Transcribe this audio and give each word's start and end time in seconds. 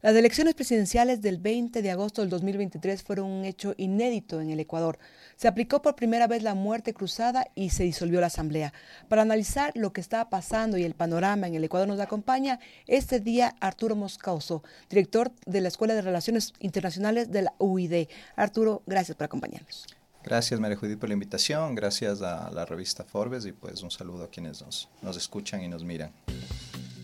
Las 0.00 0.14
elecciones 0.14 0.54
presidenciales 0.54 1.20
del 1.22 1.38
20 1.38 1.82
de 1.82 1.90
agosto 1.90 2.20
del 2.20 2.30
2023 2.30 3.02
fueron 3.02 3.26
un 3.26 3.44
hecho 3.44 3.74
inédito 3.78 4.40
en 4.40 4.50
el 4.50 4.60
Ecuador. 4.60 4.96
Se 5.34 5.48
aplicó 5.48 5.82
por 5.82 5.96
primera 5.96 6.28
vez 6.28 6.44
la 6.44 6.54
muerte 6.54 6.94
cruzada 6.94 7.48
y 7.56 7.70
se 7.70 7.82
disolvió 7.82 8.20
la 8.20 8.28
Asamblea. 8.28 8.72
Para 9.08 9.22
analizar 9.22 9.72
lo 9.74 9.92
que 9.92 10.00
está 10.00 10.30
pasando 10.30 10.78
y 10.78 10.84
el 10.84 10.94
panorama 10.94 11.48
en 11.48 11.56
el 11.56 11.64
Ecuador 11.64 11.88
nos 11.88 11.98
acompaña 11.98 12.60
este 12.86 13.18
día 13.18 13.56
Arturo 13.58 13.96
Moscauso, 13.96 14.62
director 14.88 15.32
de 15.46 15.62
la 15.62 15.68
Escuela 15.68 15.94
de 15.94 16.02
Relaciones 16.02 16.52
Internacionales 16.60 17.32
de 17.32 17.42
la 17.42 17.54
UID. 17.58 18.06
Arturo, 18.36 18.82
gracias 18.86 19.16
por 19.16 19.24
acompañarnos. 19.24 19.84
Gracias 20.22 20.60
María 20.60 20.76
Judith 20.76 21.00
por 21.00 21.08
la 21.08 21.14
invitación, 21.14 21.74
gracias 21.74 22.22
a 22.22 22.52
la 22.52 22.64
revista 22.66 23.02
Forbes 23.02 23.46
y 23.46 23.52
pues 23.52 23.82
un 23.82 23.90
saludo 23.90 24.24
a 24.24 24.30
quienes 24.30 24.62
nos, 24.62 24.88
nos 25.02 25.16
escuchan 25.16 25.60
y 25.60 25.66
nos 25.66 25.82
miran. 25.82 26.12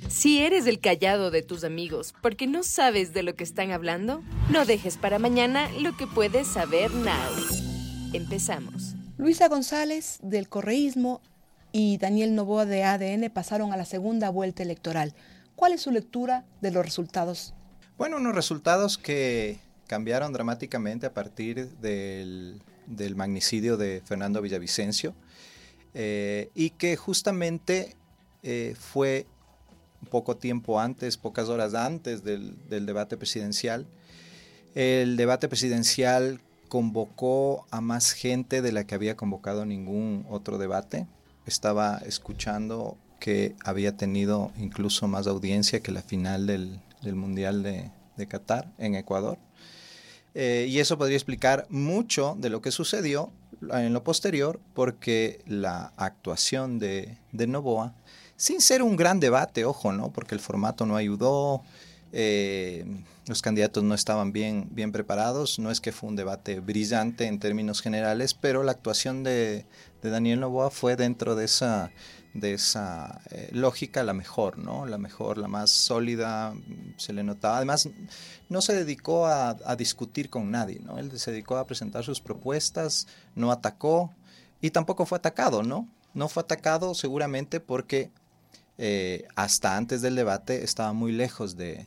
Si 0.09 0.43
eres 0.43 0.67
el 0.67 0.81
callado 0.81 1.31
de 1.31 1.43
tus 1.43 1.65
amigos 1.65 2.15
porque 2.23 2.47
no 2.47 2.63
sabes 2.63 3.13
de 3.13 3.23
lo 3.23 3.35
que 3.35 3.45
están 3.45 3.71
hablando, 3.73 4.23
no 4.51 4.65
dejes 4.65 4.97
para 4.97 5.19
mañana 5.19 5.69
lo 5.81 5.97
que 5.97 6.07
puedes 6.07 6.47
saber 6.47 6.93
now. 6.93 7.13
Empezamos. 8.13 8.95
Luisa 9.17 9.49
González 9.49 10.19
del 10.23 10.49
Correísmo 10.49 11.21
y 11.73 11.99
Daniel 11.99 12.35
Novoa 12.35 12.67
de 12.67 12.85
ADN 12.85 13.31
pasaron 13.31 13.73
a 13.73 13.77
la 13.77 13.85
segunda 13.85 14.31
vuelta 14.31 14.63
electoral. 14.63 15.15
¿Cuál 15.57 15.73
es 15.73 15.83
su 15.83 15.91
lectura 15.91 16.45
de 16.61 16.71
los 16.71 16.85
resultados? 16.85 17.55
Bueno, 17.97 18.17
unos 18.17 18.35
resultados 18.35 18.99
que 18.99 19.59
cambiaron 19.87 20.33
dramáticamente 20.33 21.07
a 21.07 21.15
partir 21.15 21.69
del, 21.79 22.61
magnicidio 23.17 23.77
de 23.77 24.03
Fernando 24.05 24.43
Villavicencio 24.43 25.15
eh, 25.95 26.51
y 26.55 26.71
que 26.71 26.97
justamente 26.97 27.97
eh, 28.43 28.75
fue 28.79 29.27
poco 30.05 30.37
tiempo 30.37 30.81
antes, 30.81 31.17
pocas 31.17 31.49
horas 31.49 31.75
antes 31.75 32.25
del, 32.25 32.57
debate 32.69 33.17
presidencial. 33.17 33.87
El 34.75 35.17
debate 35.17 35.49
presidencial 35.49 36.41
convocó 36.69 37.67
a 37.71 37.81
más 37.81 38.13
gente 38.13 38.63
de 38.63 38.73
la 38.73 38.85
que 38.85 38.95
había 38.95 39.17
convocado 39.17 39.65
ningún 39.65 40.27
otro 40.29 40.59
debate. 40.59 41.07
Estaba 41.47 41.99
escuchando 41.99 42.97
que 43.21 43.55
había 43.65 43.97
tenido 43.97 44.51
incluso 44.59 45.07
más 45.09 45.27
audiencia 45.27 45.81
que 45.81 45.93
la 45.93 46.03
final 46.03 46.47
del, 46.47 46.81
Mundial 47.15 47.63
de, 47.63 47.91
Qatar 48.27 48.73
en 48.79 48.95
Ecuador. 48.95 49.39
Eh, 50.35 50.67
y 50.69 50.81
eso 50.81 50.99
podría 50.99 51.17
explicar 51.17 51.67
mucho 51.69 52.37
de 52.41 52.51
lo 52.51 52.61
que 52.61 52.73
sucedió 52.73 53.31
en 53.73 53.93
lo 53.93 54.03
posterior, 54.03 54.61
porque 54.75 55.43
la 55.47 55.93
actuación 55.97 56.79
de, 56.79 57.19
de 57.33 57.47
Novoa 57.47 57.95
sin 58.37 58.61
ser 58.61 58.83
un 58.83 58.97
gran 58.97 59.21
debate, 59.21 59.65
ojo, 59.65 59.93
¿no? 59.93 60.13
Porque 60.13 60.35
el 60.35 60.41
formato 60.41 60.87
no 60.87 60.97
ayudó, 60.97 61.63
eh, 62.13 62.85
los 63.27 63.43
candidatos 63.43 63.83
no 63.83 63.95
estaban 63.95 64.33
bien, 64.33 64.69
bien 64.71 64.93
preparados, 64.93 65.59
no 65.59 65.71
es 65.71 65.81
que 65.81 65.91
fue 65.91 66.11
un 66.11 66.17
debate 66.17 66.61
brillante 66.61 67.27
en 67.27 67.41
términos 67.41 67.81
generales, 67.81 68.35
pero 68.35 68.63
la 68.63 68.73
actuación 68.73 69.25
de, 69.25 69.67
Daniel 70.03 70.41
Novoa 70.41 70.71
fue 70.71 70.95
dentro 70.95 71.35
de 71.35 71.47
esa, 71.47 71.91
de 72.35 72.53
esa 72.53 73.23
eh, 73.31 73.49
lógica 73.53 74.05
la 74.05 74.13
mejor, 74.13 74.59
¿no? 74.59 74.85
La 74.85 74.99
mejor, 74.99 75.39
la 75.39 75.49
más 75.49 75.71
sólida, 75.71 76.55
se 76.99 77.15
le 77.15 77.25
notaba. 77.25 77.57
Además, 77.57 77.89
no 78.51 78.61
se 78.61 78.75
dedicó 78.75 79.27
a, 79.27 79.57
a 79.65 79.77
discutir 79.77 80.29
con 80.29 80.51
nadie, 80.51 80.81
¿no? 80.81 80.99
Él 80.99 81.19
se 81.19 81.31
dedicó 81.31 81.57
a 81.57 81.67
presentar 81.67 82.05
sus 82.05 82.21
propuestas, 82.21 83.07
no 83.35 83.51
atacó 83.51 84.13
y 84.61 84.71
tampoco 84.71 85.07
fue 85.07 85.17
atacado, 85.17 85.63
¿no? 85.63 85.89
No 86.13 86.29
fue 86.29 86.43
atacado 86.43 86.95
seguramente 86.95 87.59
porque 87.59 88.11
eh, 88.77 89.29
hasta 89.37 89.77
antes 89.77 90.03
del 90.03 90.17
debate 90.17 90.65
estaba 90.65 90.93
muy 90.93 91.13
lejos 91.13 91.57
de, 91.57 91.87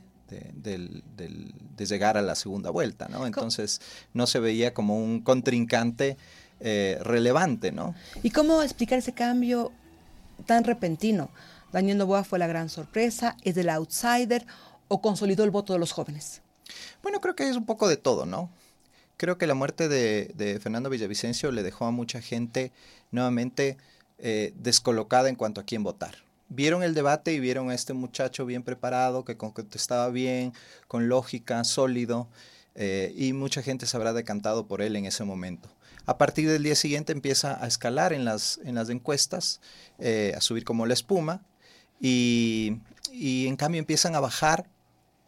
llegar 1.77 2.17
a 2.17 2.21
la 2.21 2.35
segunda 2.35 2.69
vuelta, 2.69 3.07
¿no? 3.09 3.25
Entonces 3.25 3.81
no 4.13 4.27
se 4.27 4.39
veía 4.39 4.73
como 4.73 4.97
un 4.97 5.21
contrincante 5.21 6.17
eh, 6.59 6.97
relevante, 7.01 7.71
¿no? 7.71 7.95
¿Y 8.23 8.31
cómo 8.31 8.61
explicar 8.61 8.99
ese 8.99 9.13
cambio 9.13 9.71
tan 10.45 10.63
repentino? 10.63 11.29
Daniel 11.71 11.97
Novoa 11.97 12.23
fue 12.23 12.39
la 12.39 12.47
gran 12.47 12.69
sorpresa, 12.69 13.35
es 13.43 13.55
del 13.55 13.69
outsider 13.69 14.45
o 14.87 15.01
consolidó 15.01 15.43
el 15.43 15.51
voto 15.51 15.73
de 15.73 15.79
los 15.79 15.91
jóvenes. 15.91 16.41
Bueno, 17.03 17.19
creo 17.21 17.35
que 17.35 17.49
es 17.49 17.57
un 17.57 17.65
poco 17.65 17.87
de 17.87 17.97
todo, 17.97 18.25
¿no? 18.25 18.49
Creo 19.17 19.37
que 19.37 19.47
la 19.47 19.55
muerte 19.55 19.89
de, 19.89 20.59
Fernando 20.61 20.89
Villavicencio 20.89 21.51
le 21.51 21.63
dejó 21.63 21.85
a 21.85 21.91
mucha 21.91 22.21
gente 22.21 22.71
nuevamente 23.11 23.77
eh, 24.19 24.53
descolocada 24.55 25.27
en 25.29 25.35
cuanto 25.35 25.59
a 25.61 25.63
quién 25.63 25.83
votar 25.83 26.26
vieron 26.49 26.83
el 26.83 26.93
debate 26.93 27.33
y 27.33 27.39
vieron 27.39 27.69
a 27.69 27.75
este 27.75 27.93
muchacho 27.93 28.45
bien 28.45 28.63
preparado, 28.63 29.25
que 29.25 29.37
contestaba 29.37 30.09
bien, 30.09 30.53
con 30.87 31.09
lógica, 31.09 31.63
sólido, 31.63 32.27
eh, 32.75 33.13
y 33.17 33.33
mucha 33.33 33.61
gente 33.61 33.85
se 33.85 33.97
habrá 33.97 34.13
decantado 34.13 34.67
por 34.67 34.81
él 34.81 34.95
en 34.95 35.05
ese 35.05 35.23
momento. 35.23 35.69
A 36.05 36.17
partir 36.17 36.49
del 36.49 36.63
día 36.63 36.75
siguiente 36.75 37.11
empieza 37.11 37.61
a 37.61 37.67
escalar 37.67 38.13
en 38.13 38.23
las, 38.23 38.59
en 38.63 38.75
las 38.75 38.89
encuestas, 38.89 39.59
eh, 39.99 40.33
a 40.37 40.41
subir 40.41 40.63
como 40.63 40.85
la 40.85 40.93
espuma, 40.93 41.43
y, 41.99 42.77
en 43.11 43.55
cambio 43.55 43.79
empiezan 43.79 44.15
a 44.15 44.19
bajar 44.19 44.69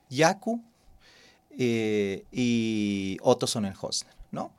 Yaku 0.09 0.62
eh, 1.58 2.24
y 2.31 3.18
Otto 3.22 3.47
Sonnenhosner, 3.47 4.13
¿no? 4.31 4.53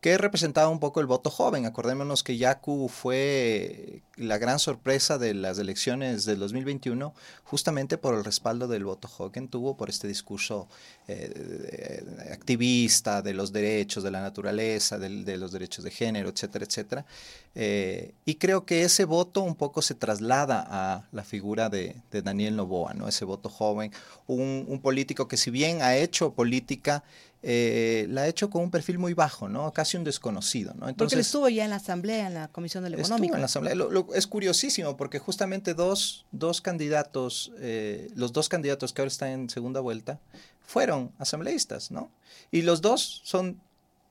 Que 0.00 0.18
representaba 0.18 0.68
un 0.68 0.78
poco 0.78 1.00
el 1.00 1.06
voto 1.06 1.30
joven. 1.30 1.66
Acordémonos 1.66 2.22
que 2.22 2.36
Yaku 2.36 2.88
fue 2.88 4.02
la 4.16 4.38
gran 4.38 4.58
sorpresa 4.58 5.18
de 5.18 5.34
las 5.34 5.58
elecciones 5.58 6.24
del 6.24 6.38
2021 6.38 7.12
justamente 7.44 7.98
por 7.98 8.14
el 8.14 8.24
respaldo 8.24 8.66
del 8.66 8.84
voto 8.84 9.08
joven 9.08 9.48
tuvo 9.48 9.76
por 9.76 9.88
este 9.88 10.08
discurso 10.08 10.68
eh, 11.08 12.04
activista 12.32 13.22
de 13.22 13.34
los 13.34 13.52
derechos 13.52 14.02
de 14.02 14.10
la 14.10 14.20
naturaleza, 14.20 14.98
de, 14.98 15.36
los 15.36 15.52
derechos 15.52 15.84
de 15.84 15.90
género, 15.90 16.28
etcétera, 16.28 16.64
etcétera. 16.64 17.06
Eh, 17.54 18.12
y 18.24 18.36
creo 18.36 18.64
que 18.64 18.82
ese 18.82 19.04
voto 19.04 19.42
un 19.42 19.54
poco 19.54 19.82
se 19.82 19.94
traslada 19.94 20.66
a 20.68 21.04
la 21.12 21.24
figura 21.24 21.68
de, 21.68 21.96
Daniel 22.10 22.56
Novoa, 22.56 22.94
¿no? 22.94 23.08
ese 23.08 23.24
voto 23.24 23.48
joven, 23.48 23.92
un 24.26 24.80
político 24.82 25.28
que 25.28 25.36
si 25.36 25.50
bien 25.50 25.82
ha 25.82 25.96
hecho 25.96 26.32
política, 26.32 27.04
eh, 27.48 28.08
la 28.10 28.22
ha 28.22 28.26
hecho 28.26 28.50
con 28.50 28.60
un 28.60 28.72
perfil 28.72 28.98
muy 28.98 29.14
bajo, 29.14 29.48
¿no? 29.48 29.72
Casi 29.72 29.96
un 29.96 30.02
desconocido, 30.02 30.74
¿no? 30.74 30.88
Entonces, 30.88 30.96
porque 30.96 31.14
él 31.14 31.20
estuvo 31.20 31.48
ya 31.48 31.62
en 31.62 31.70
la 31.70 31.76
Asamblea, 31.76 32.26
en 32.26 32.34
la 32.34 32.48
Comisión 32.48 32.82
del 32.82 32.94
Económico. 32.94 33.36
en 33.36 33.40
la 33.40 33.46
Asamblea. 33.46 33.76
es 34.16 34.26
curiosísimo 34.26 34.96
porque 34.96 35.20
justamente 35.20 35.72
dos, 35.72 36.26
dos 36.32 36.60
candidatos, 36.60 37.52
eh, 37.60 38.10
los 38.16 38.32
dos 38.32 38.48
candidatos 38.48 38.92
que 38.92 39.00
ahora 39.00 39.12
están 39.12 39.28
en 39.28 39.48
segunda 39.48 39.78
vuelta, 39.78 40.18
fueron 40.66 41.12
asambleístas, 41.20 41.92
¿no? 41.92 42.10
Y 42.50 42.62
los 42.62 42.80
dos 42.80 43.20
son 43.22 43.60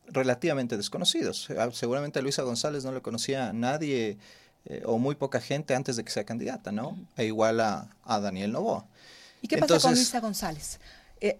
relativamente 0.08 0.78
desconocidos. 0.78 1.50
Ah, 1.60 1.68
seguramente 1.74 2.20
a 2.20 2.22
Luisa 2.22 2.44
González 2.44 2.86
no 2.86 2.94
le 2.94 3.02
conocía 3.02 3.50
a 3.50 3.54
nadie 3.54 4.18
eh, 4.64 4.82
o 4.86 4.98
muy 4.98 5.16
poca 5.16 5.42
gente 5.42 5.76
antes 5.76 5.98
de 5.98 6.06
que 6.06 6.12
sea 6.12 6.24
candidata, 6.24 6.72
¿no? 6.72 6.98
E 7.18 7.26
igual 7.26 7.60
a, 7.60 7.90
Daniel 8.06 8.54
Novoa. 8.54 8.86
¿Y 9.42 9.50
qué 9.50 9.58
pasa 9.58 9.78
con 9.82 9.94
Luisa 9.94 10.22
González? 10.22 10.80
Eh, 11.22 11.40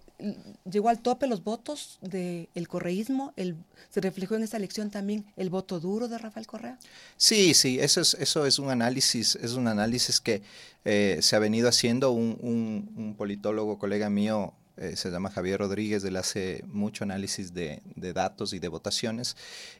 llegó 0.70 0.88
al 0.88 1.00
tope 1.00 1.26
los 1.26 1.44
votos 1.44 1.98
del 2.00 2.68
correísmo, 2.68 3.32
el, 3.36 3.56
se 3.90 4.00
reflejó 4.00 4.34
en 4.34 4.42
esta 4.42 4.56
elección 4.56 4.90
también 4.90 5.26
el 5.36 5.50
voto 5.50 5.80
duro 5.80 6.08
de 6.08 6.18
Rafael 6.18 6.46
Correa. 6.46 6.78
Sí, 7.16 7.52
sí, 7.54 7.78
eso 7.78 8.00
es, 8.00 8.14
eso 8.14 8.46
es 8.46 8.58
un 8.58 8.70
análisis, 8.70 9.36
es 9.36 9.52
un 9.52 9.68
análisis 9.68 10.20
que 10.20 10.42
eh, 10.84 11.18
se 11.20 11.36
ha 11.36 11.38
venido 11.38 11.68
haciendo 11.68 12.10
un, 12.12 12.38
un 12.96 13.14
politólogo, 13.16 13.78
colega 13.78 14.08
mío, 14.08 14.54
eh, 14.78 14.94
se 14.96 15.10
llama 15.10 15.30
Javier 15.30 15.60
Rodríguez, 15.60 16.04
él 16.04 16.16
hace 16.16 16.62
mucho 16.66 17.04
análisis 17.04 17.54
de, 17.54 17.80
datos 17.96 18.52
y 18.52 18.58
de 18.58 18.68
votaciones, 18.68 19.36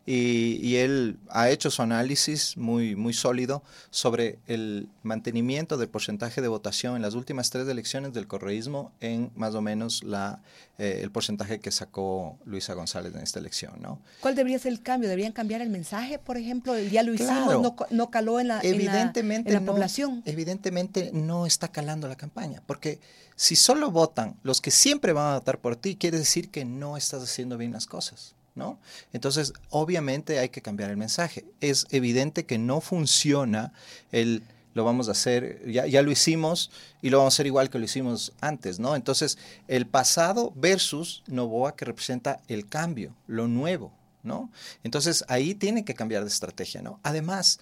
y, 0.06 0.76
él 0.76 1.18
ha 1.30 1.48
hecho 1.50 1.70
su 1.70 1.82
análisis 1.82 2.56
muy, 2.56 2.96
muy 2.96 3.12
sólido 3.12 3.62
sobre 3.90 4.38
el 4.46 4.88
mantenimiento 5.02 5.76
del 5.76 5.88
porcentaje 5.88 6.40
de 6.40 6.48
votación 6.48 6.96
en 6.96 7.02
las 7.02 7.14
últimas 7.14 7.50
tres 7.50 7.68
elecciones 7.68 8.12
del 8.12 8.26
correísmo 8.26 8.92
en 9.00 9.30
más 9.36 9.54
o 9.54 9.62
menos 9.62 10.02
la, 10.02 10.40
eh, 10.78 11.00
el 11.02 11.10
porcentaje 11.10 11.60
que 11.60 11.70
sacó 11.70 12.38
Luisa 12.44 12.74
González 12.74 13.14
en 13.14 13.22
esta 13.22 13.38
elección. 13.38 13.80
¿no? 13.80 14.00
¿Cuál 14.20 14.34
debería 14.34 14.58
ser 14.58 14.72
el 14.72 14.82
cambio? 14.82 15.08
¿Deberían 15.08 15.32
cambiar 15.32 15.62
el 15.62 15.70
mensaje, 15.70 16.18
por 16.18 16.36
ejemplo? 16.36 16.74
El 16.74 16.90
día 16.90 17.02
lo 17.02 17.14
hicimos, 17.14 17.74
no, 17.90 18.10
caló 18.10 18.40
en 18.40 18.48
la, 18.48 18.60
evidentemente 18.62 19.50
en 19.50 19.64
la, 19.64 19.72
población. 19.72 20.22
evidentemente 20.26 21.10
no 21.14 21.46
está 21.46 21.68
calando 21.68 22.08
la 22.08 22.16
campaña, 22.16 22.62
porque 22.66 23.00
si 23.36 23.54
solo 23.54 23.90
votan 23.90 24.36
los 24.42 24.60
que 24.60 24.70
siempre 24.86 25.12
van 25.12 25.32
a 25.32 25.38
votar 25.38 25.58
por 25.58 25.74
ti, 25.74 25.96
quiere 25.96 26.16
decir 26.16 26.48
que 26.48 26.64
no 26.64 26.96
estás 26.96 27.20
haciendo 27.20 27.58
bien 27.58 27.72
las 27.72 27.86
cosas. 27.86 28.36
¿No? 28.54 28.78
Entonces, 29.12 29.52
obviamente 29.68 30.38
hay 30.38 30.48
que 30.48 30.62
cambiar 30.62 30.90
el 30.90 30.96
mensaje. 30.96 31.44
Es 31.60 31.86
evidente 31.90 32.46
que 32.46 32.56
no 32.56 32.80
funciona 32.80 33.74
el 34.12 34.44
lo 34.74 34.84
vamos 34.84 35.08
a 35.08 35.12
hacer, 35.12 35.62
ya, 35.70 35.86
ya, 35.86 36.02
lo 36.02 36.10
hicimos 36.10 36.70
y 37.00 37.08
lo 37.08 37.18
vamos 37.18 37.32
a 37.32 37.36
hacer 37.36 37.46
igual 37.46 37.70
que 37.70 37.78
lo 37.78 37.86
hicimos 37.86 38.34
antes, 38.42 38.78
¿no? 38.78 38.94
Entonces, 38.94 39.38
el 39.68 39.86
pasado 39.86 40.52
versus 40.54 41.22
Novoa 41.26 41.76
que 41.76 41.86
representa 41.86 42.40
el 42.46 42.68
cambio, 42.68 43.16
lo 43.26 43.48
nuevo, 43.48 43.90
¿no? 44.22 44.50
Entonces, 44.84 45.24
ahí 45.28 45.54
tiene 45.54 45.86
que 45.86 45.94
cambiar 45.94 46.24
de 46.24 46.28
estrategia, 46.28 46.82
¿no? 46.82 47.00
Además, 47.02 47.58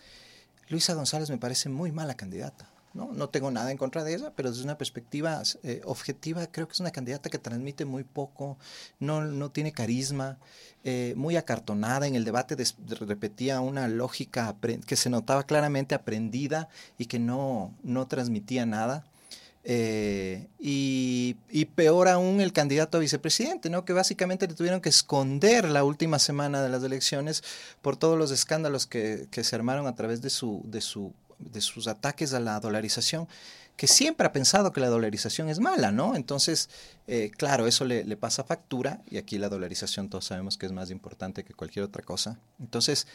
Luisa 0.69 0.95
González 0.95 1.31
me 1.31 1.39
parece 1.39 1.69
muy 1.69 1.93
mala 1.93 2.15
candidata 2.15 2.74
¿no? 2.95 3.13
No 3.13 3.29
tengo 3.29 3.51
nada 3.51 3.71
en 3.71 3.77
contra 3.77 4.05
de 4.05 4.15
ella, 4.15 4.33
pero 4.35 4.51
desde 4.51 4.65
una 4.65 4.79
perspectiva 4.79 5.43
eh, 5.63 5.83
objetiva 5.85 6.47
creo 6.47 6.67
que 6.67 6.73
es 6.73 6.81
una 6.81 6.93
candidata 6.93 7.29
que 7.29 7.39
transmite 7.39 7.85
muy 7.85 8.05
poco, 8.05 8.57
no, 9.01 9.23
no 9.23 9.51
tiene 9.51 9.73
carisma, 9.73 10.39
eh, 10.85 11.15
muy 11.17 11.37
acartonada. 11.37 12.07
En 12.07 12.15
el 12.15 12.25
debate 12.25 12.57
repetía 13.01 13.61
una 13.61 13.89
lógica 13.89 14.55
que 14.87 14.97
se 14.97 15.11
notaba 15.11 15.45
claramente 15.45 15.95
aprendida 15.95 16.69
y 16.99 17.07
que 17.07 17.19
no, 17.19 17.75
no 17.83 18.07
transmitía 18.07 18.65
nada. 18.67 19.05
Eh, 19.67 20.47
y, 20.59 21.35
peor 21.75 22.09
aún 22.09 22.43
el 22.43 22.53
candidato 22.53 22.99
a 22.99 23.01
vicepresidente, 23.01 23.71
¿no? 23.71 23.87
que 23.87 23.95
básicamente 23.95 24.47
le 24.47 24.55
tuvieron 24.55 24.83
que 24.83 24.91
esconder 24.91 25.65
la 25.71 25.85
última 25.85 26.19
semana 26.19 26.63
de 26.63 26.69
las 26.69 26.85
elecciones 26.85 27.43
por 27.81 27.97
todos 27.97 28.19
los 28.19 28.31
escándalos 28.31 28.87
que, 28.87 29.27
que 29.31 29.43
se 29.43 29.57
armaron 29.57 29.87
a 29.87 29.95
través 29.95 30.21
de, 30.21 30.29
su, 30.29 30.63
de, 30.67 30.83
su, 30.83 31.15
de 31.39 31.61
sus 31.61 31.87
ataques 31.87 32.35
a 32.35 32.41
la 32.41 32.61
dolarización 32.61 33.29
que 33.77 33.87
siempre 33.89 34.27
ha 34.27 34.33
pensado 34.33 34.73
que 34.73 34.81
la 34.81 34.89
dolarización 34.89 35.49
es 35.49 35.59
mala, 35.59 35.91
¿no? 35.91 36.15
Entonces, 36.15 36.71
eh, 37.09 37.31
claro, 37.37 37.67
eso 37.67 37.85
le, 37.85 38.05
le, 38.05 38.17
pasa 38.17 38.45
factura 38.45 39.03
y 39.11 39.17
aquí 39.17 39.37
la 39.37 39.49
dolarización 39.49 40.09
todos 40.09 40.27
sabemos 40.27 40.57
que 40.57 40.67
es 40.67 40.73
más 40.73 40.91
importante 40.91 41.45
que 41.45 41.55
cualquier 41.55 41.85
otra 41.85 42.03
cosa. 42.03 42.39
Entonces, 42.61 43.09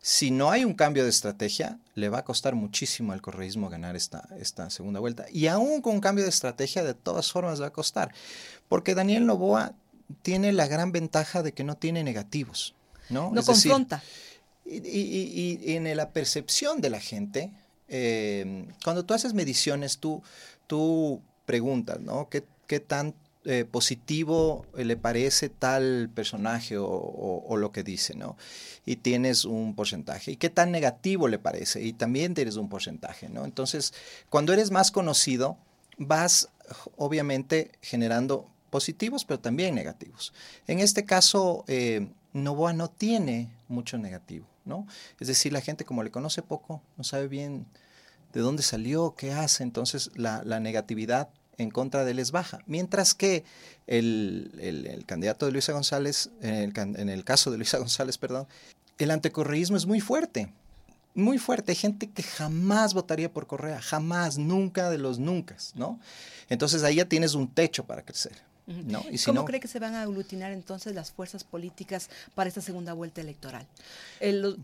si 0.00 0.30
no 0.30 0.50
hay 0.50 0.66
un 0.66 0.74
cambio 0.74 1.02
de 1.02 1.08
estrategia, 1.08 1.78
le 1.94 2.10
va 2.10 2.18
a 2.18 2.24
costar 2.24 2.54
muchísimo 2.54 3.14
al 3.14 3.22
correísmo 3.22 3.70
ganar 3.70 3.96
esta, 3.96 4.28
esta 4.38 4.68
segunda 4.68 5.00
vuelta. 5.00 5.24
Y 5.32 5.46
aún 5.46 5.80
con 5.80 5.94
un 5.94 6.00
cambio 6.02 6.24
de 6.24 6.30
estrategia, 6.30 6.84
de 6.84 6.92
todas 6.92 7.32
formas 7.32 7.62
va 7.62 7.68
a 7.68 7.72
costar. 7.72 8.12
Porque 8.68 8.94
Daniel 8.94 9.24
Novoa 9.24 9.72
tiene 10.20 10.52
la 10.52 10.68
gran 10.68 10.92
ventaja 10.92 11.42
de 11.42 11.52
que 11.52 11.64
no 11.64 11.78
tiene 11.78 12.04
negativos. 12.04 12.74
No, 13.08 13.30
no 13.32 13.42
confronta. 13.42 14.02
y, 14.66 15.74
en 15.74 15.96
la 15.96 16.10
percepción 16.10 16.82
de 16.82 16.90
la 16.90 17.00
gente, 17.00 17.50
eh, 17.88 18.66
cuando 18.82 19.04
tú 19.04 19.14
haces 19.14 19.34
mediciones, 19.34 19.98
tú, 19.98 20.22
tú 20.66 21.22
preguntas, 21.46 22.00
¿no? 22.00 22.28
¿Qué, 22.28 22.44
qué 22.66 22.80
tan 22.80 23.14
eh, 23.46 23.66
positivo 23.66 24.64
le 24.74 24.96
parece 24.96 25.50
tal 25.50 26.08
personaje 26.14 26.76
o, 26.78 27.56
lo 27.58 27.72
que 27.72 27.82
dice, 27.82 28.14
¿no? 28.14 28.38
Y 28.86 28.96
tienes 28.96 29.44
un 29.44 29.74
porcentaje. 29.74 30.30
¿Y 30.30 30.36
qué 30.36 30.48
tan 30.48 30.70
negativo 30.70 31.28
le 31.28 31.38
parece? 31.38 31.82
Y 31.82 31.92
también 31.92 32.32
tienes 32.32 32.56
un 32.56 32.70
porcentaje, 32.70 33.28
¿no? 33.28 33.44
Entonces, 33.44 33.92
cuando 34.30 34.54
eres 34.54 34.70
más 34.70 34.90
conocido, 34.90 35.58
vas 35.98 36.48
obviamente 36.96 37.72
generando 37.82 38.48
positivos, 38.70 39.26
pero 39.26 39.40
también 39.40 39.74
negativos. 39.74 40.32
En 40.66 40.78
este 40.78 41.04
caso, 41.04 41.64
eh, 41.68 42.08
Novoa 42.32 42.72
no 42.72 42.88
tiene 42.88 43.50
mucho 43.68 43.98
negativo, 43.98 44.46
¿no? 44.64 44.86
Es 45.20 45.28
decir, 45.28 45.52
la 45.52 45.60
gente 45.60 45.84
como 45.84 46.02
le 46.02 46.10
conoce 46.10 46.42
poco, 46.42 46.82
no 46.96 47.04
sabe 47.04 47.28
bien 47.28 47.66
de 48.32 48.40
dónde 48.40 48.62
salió, 48.62 49.14
qué 49.16 49.32
hace, 49.32 49.62
entonces 49.62 50.10
la, 50.16 50.42
negatividad 50.60 51.28
en 51.56 51.70
contra 51.70 52.04
de 52.04 52.10
él 52.10 52.18
es 52.18 52.32
baja. 52.32 52.58
Mientras 52.66 53.14
que 53.14 53.44
el, 53.86 55.04
candidato 55.06 55.46
de 55.46 55.52
Luisa 55.52 55.72
González, 55.72 56.30
en 56.40 57.08
el, 57.08 57.24
caso 57.24 57.50
de 57.50 57.58
Luisa 57.58 57.78
González, 57.84 58.18
perdón, 58.18 58.48
el 58.98 59.10
anticorreísmo 59.10 59.76
es 59.76 59.86
muy 59.86 60.00
fuerte. 60.00 60.52
Muy 61.14 61.38
fuerte. 61.38 61.70
Hay 61.70 61.76
gente 61.76 62.10
que 62.10 62.24
jamás 62.24 62.92
votaría 62.92 63.32
por 63.32 63.46
Correa, 63.46 63.80
jamás, 63.80 64.36
nunca 64.36 64.90
de 64.90 64.98
los 64.98 65.20
nunca, 65.20 65.56
¿no? 65.76 66.00
Entonces 66.48 66.82
ahí 66.82 66.96
ya 66.96 67.04
tienes 67.04 67.34
un 67.34 67.46
techo 67.46 67.84
para 67.84 68.02
crecer. 68.02 68.32
¿No? 68.66 69.04
¿Y 69.10 69.18
¿Cómo 69.18 69.44
cree 69.44 69.60
que 69.60 69.68
se 69.68 69.78
van 69.78 69.94
a 69.94 70.02
aglutinar 70.02 70.52
entonces 70.52 70.94
las 70.94 71.12
fuerzas 71.12 71.44
políticas 71.44 72.08
para 72.34 72.48
esta 72.48 72.60
segunda 72.60 72.92
vuelta 72.92 73.20
electoral? 73.20 73.66
El, 74.20 74.56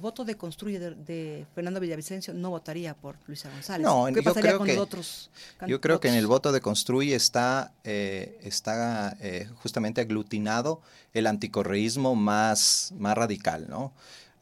voto 0.00 0.24
de 0.24 0.36
Construye 0.36 0.78
de, 0.78 1.46
Fernando 1.54 1.80
Villavicencio 1.80 2.34
no 2.34 2.50
votaría 2.50 2.94
por 2.94 3.16
Luisa 3.26 3.50
González. 3.50 3.86
No, 3.86 4.06
¿Qué 4.12 4.22
pasaría 4.22 4.58
con 4.58 4.66
los 4.66 4.78
otros 4.78 5.30
Yo 5.66 5.80
creo 5.80 6.00
que 6.00 6.08
en 6.08 6.14
el 6.14 6.26
voto 6.26 6.52
de 6.52 6.60
Construye 6.60 7.14
está, 7.14 7.72
eh, 7.84 8.38
está 8.42 9.16
eh, 9.20 9.48
justamente 9.62 10.00
aglutinado 10.00 10.80
el 11.12 11.26
anticorreísmo 11.26 12.16
más, 12.16 12.92
más 12.98 13.16
radical, 13.16 13.66
¿no? 13.68 13.92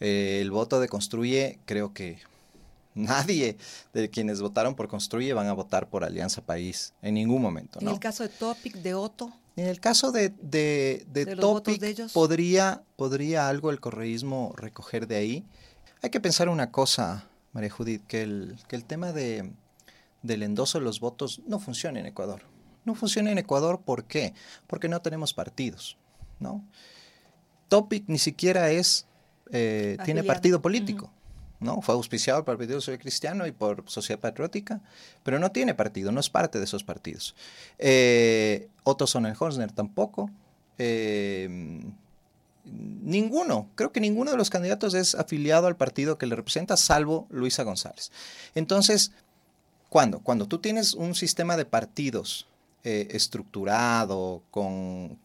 Eh, 0.00 0.40
el 0.40 0.50
voto 0.50 0.80
de 0.80 0.88
Construye 0.88 1.58
creo 1.64 1.92
que 1.92 2.18
Nadie 2.94 3.56
de 3.92 4.10
quienes 4.10 4.40
votaron 4.40 4.74
por 4.74 4.88
Construye 4.88 5.32
van 5.32 5.46
a 5.46 5.52
votar 5.52 5.88
por 5.88 6.04
Alianza 6.04 6.42
País 6.42 6.92
en 7.02 7.14
ningún 7.14 7.40
momento. 7.40 7.80
¿En 7.80 7.88
el 7.88 7.98
caso 7.98 8.22
de 8.22 8.28
Topic, 8.28 8.74
de 8.76 8.94
Otto? 8.94 9.32
En 9.56 9.66
el 9.66 9.80
caso 9.80 10.12
de, 10.12 10.30
de, 10.30 11.36
Topic, 11.38 12.10
podría, 12.12 12.82
podría 12.96 13.48
algo 13.48 13.70
el 13.70 13.80
correísmo 13.80 14.54
recoger 14.56 15.06
de 15.06 15.16
ahí. 15.16 15.44
Hay 16.02 16.10
que 16.10 16.20
pensar 16.20 16.48
una 16.48 16.70
cosa, 16.70 17.26
María 17.52 17.70
Judith, 17.70 18.02
que 18.06 18.22
el, 18.22 18.56
que 18.66 18.76
el 18.76 18.84
tema 18.84 19.12
de, 19.12 19.52
del 20.22 20.42
endoso 20.42 20.78
de 20.78 20.84
los 20.84 21.00
votos 21.00 21.42
no 21.46 21.58
funciona 21.60 22.00
en 22.00 22.06
Ecuador. 22.06 22.42
No 22.84 22.94
funciona 22.94 23.30
en 23.30 23.38
Ecuador, 23.38 23.80
¿por 23.84 24.04
qué? 24.04 24.32
Porque 24.66 24.88
no 24.88 25.00
tenemos 25.02 25.34
partidos, 25.34 25.96
¿no? 26.40 26.64
Topic 27.68 28.04
ni 28.06 28.18
siquiera 28.18 28.70
es, 28.70 29.06
eh, 29.50 29.96
tiene 30.04 30.24
partido 30.24 30.60
político. 30.62 31.10
¿No? 31.62 31.80
Fue 31.80 31.94
auspiciado 31.94 32.44
por 32.44 32.52
el 32.52 32.58
Partido 32.58 32.80
Social 32.80 32.98
Cristiano 32.98 33.46
y 33.46 33.52
por 33.52 33.84
Sociedad 33.88 34.20
Patriótica, 34.20 34.80
pero 35.22 35.38
no 35.38 35.52
tiene 35.52 35.74
partido, 35.74 36.12
no 36.12 36.20
es 36.20 36.28
parte 36.30 36.58
de 36.58 36.64
esos 36.64 36.84
partidos. 36.84 37.34
Eh, 37.78 38.68
Otto 38.84 39.06
Sonnenhorstner 39.06 39.72
tampoco. 39.72 40.30
Eh, 40.78 41.80
ninguno, 42.64 43.68
creo 43.74 43.92
que 43.92 44.00
ninguno 44.00 44.30
de 44.30 44.36
los 44.36 44.50
candidatos 44.50 44.94
es 44.94 45.14
afiliado 45.14 45.66
al 45.66 45.76
partido 45.76 46.18
que 46.18 46.26
le 46.26 46.36
representa, 46.36 46.76
salvo 46.76 47.26
Luisa 47.30 47.62
González. 47.62 48.10
Entonces, 48.54 49.12
¿cuándo? 49.88 50.20
Cuando 50.20 50.46
tú 50.46 50.58
tienes 50.58 50.94
un 50.94 51.14
sistema 51.14 51.56
de 51.56 51.64
partidos 51.64 52.46
eh, 52.84 53.08
estructurado, 53.12 54.42
con, 54.50 55.20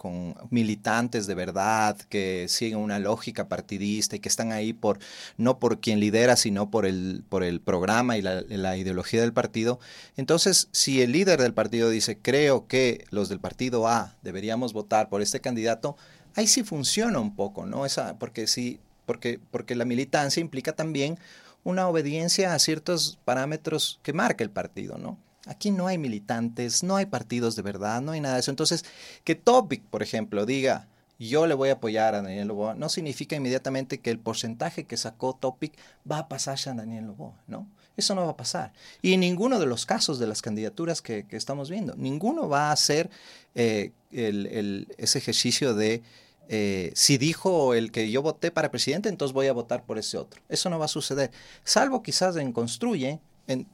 militantes 0.51 1.25
de 1.25 1.33
verdad, 1.33 1.98
que 2.07 2.45
siguen 2.50 2.77
una 2.77 3.00
lógica 3.00 3.48
partidista 3.48 4.15
y 4.15 4.19
que 4.19 4.30
están 4.30 4.51
ahí 4.51 4.74
por, 4.74 5.00
no 5.38 5.57
por 5.57 5.80
quien 5.80 6.00
lidera, 6.00 6.36
sino 6.36 6.69
por 6.69 6.86
el, 6.86 7.24
por 7.27 7.44
el 7.44 7.59
programa 7.59 8.15
y 8.15 8.21
la, 8.21 8.77
ideología 8.77 9.21
del 9.21 9.33
partido. 9.33 9.80
Entonces, 10.18 10.69
si 10.71 11.01
el 11.01 11.13
líder 11.13 11.42
del 11.42 11.56
partido 11.56 11.89
dice, 11.89 12.19
creo 12.19 12.68
que 12.68 13.06
los 13.09 13.27
del 13.27 13.39
partido 13.39 13.88
A 13.88 14.15
deberíamos 14.21 14.71
votar 14.71 15.10
por 15.10 15.24
este 15.24 15.42
candidato, 15.42 15.98
ahí 16.36 16.45
sí 16.45 16.62
funciona 16.63 17.19
un 17.19 17.36
poco, 17.36 17.65
¿no? 17.65 17.88
Esa, 17.88 18.19
porque 18.19 18.45
sí, 18.45 18.80
porque, 19.07 19.39
porque 19.50 19.74
la 19.75 19.86
militancia 19.86 20.42
implica 20.42 20.74
también 20.74 21.18
una 21.63 21.88
obediencia 21.88 22.53
a 22.53 22.60
ciertos 22.60 23.18
parámetros 23.25 24.00
que 24.03 24.13
marca 24.13 24.44
el 24.44 24.51
partido, 24.51 25.00
¿no? 25.00 25.18
Aquí 25.47 25.71
no 25.71 25.88
hay 25.88 25.97
militantes, 25.97 26.83
no 26.83 26.95
hay 26.95 27.05
partidos 27.05 27.55
de 27.55 27.61
verdad, 27.61 28.01
no 28.01 28.11
hay 28.11 28.21
nada 28.21 28.35
de 28.35 28.41
eso. 28.41 28.51
Entonces, 28.51 28.85
que 29.23 29.35
Topic, 29.35 29.83
por 29.83 30.03
ejemplo, 30.03 30.45
diga, 30.45 30.88
yo 31.19 31.48
le 31.48 31.53
voy 31.53 31.69
a 31.69 31.74
apoyar 31.74 32.15
a 32.15 32.22
Daniel 32.22 32.50
Lobo, 32.50 32.74
no 32.75 32.89
significa 32.89 33.36
inmediatamente 33.36 34.00
que 34.00 34.12
el 34.12 34.19
porcentaje 34.19 34.86
que 34.86 34.98
sacó 34.98 35.33
Topic 35.33 35.74
va 36.10 36.19
a 36.19 36.27
pasar 36.27 36.60
a 36.67 36.74
Daniel 36.74 37.07
Lobo, 37.07 37.36
¿no? 37.48 37.67
Eso 37.95 38.13
no 38.13 38.25
va 38.25 38.31
a 38.31 38.38
pasar. 38.38 38.74
Y 39.01 39.17
ninguno 39.17 39.60
de 39.60 39.65
los 39.65 39.88
casos 39.88 40.19
de 40.19 40.27
las 40.27 40.43
candidaturas 40.43 41.01
que, 41.01 41.25
estamos 41.31 41.69
viendo, 41.69 41.95
ninguno 41.95 42.48
va 42.48 42.69
a 42.69 42.72
hacer 42.72 43.10
eh, 43.55 43.91
ese 44.12 45.17
ejercicio 45.17 45.74
de 45.74 46.03
eh, 46.50 46.91
si 46.95 47.17
dijo 47.17 47.74
el 47.74 47.91
que 47.91 48.10
yo 48.10 48.22
voté 48.22 48.51
para 48.51 48.72
presidente, 48.72 49.10
entonces 49.10 49.33
voy 49.33 49.48
a 49.48 49.53
votar 49.53 49.83
por 49.83 49.98
ese 49.98 50.17
otro. 50.17 50.41
Eso 50.48 50.69
no 50.69 50.79
va 50.79 50.86
a 50.86 50.89
suceder. 50.89 51.31
Salvo 51.63 52.03
quizás 52.03 52.36
en 52.38 52.53
Construye, 52.53 53.19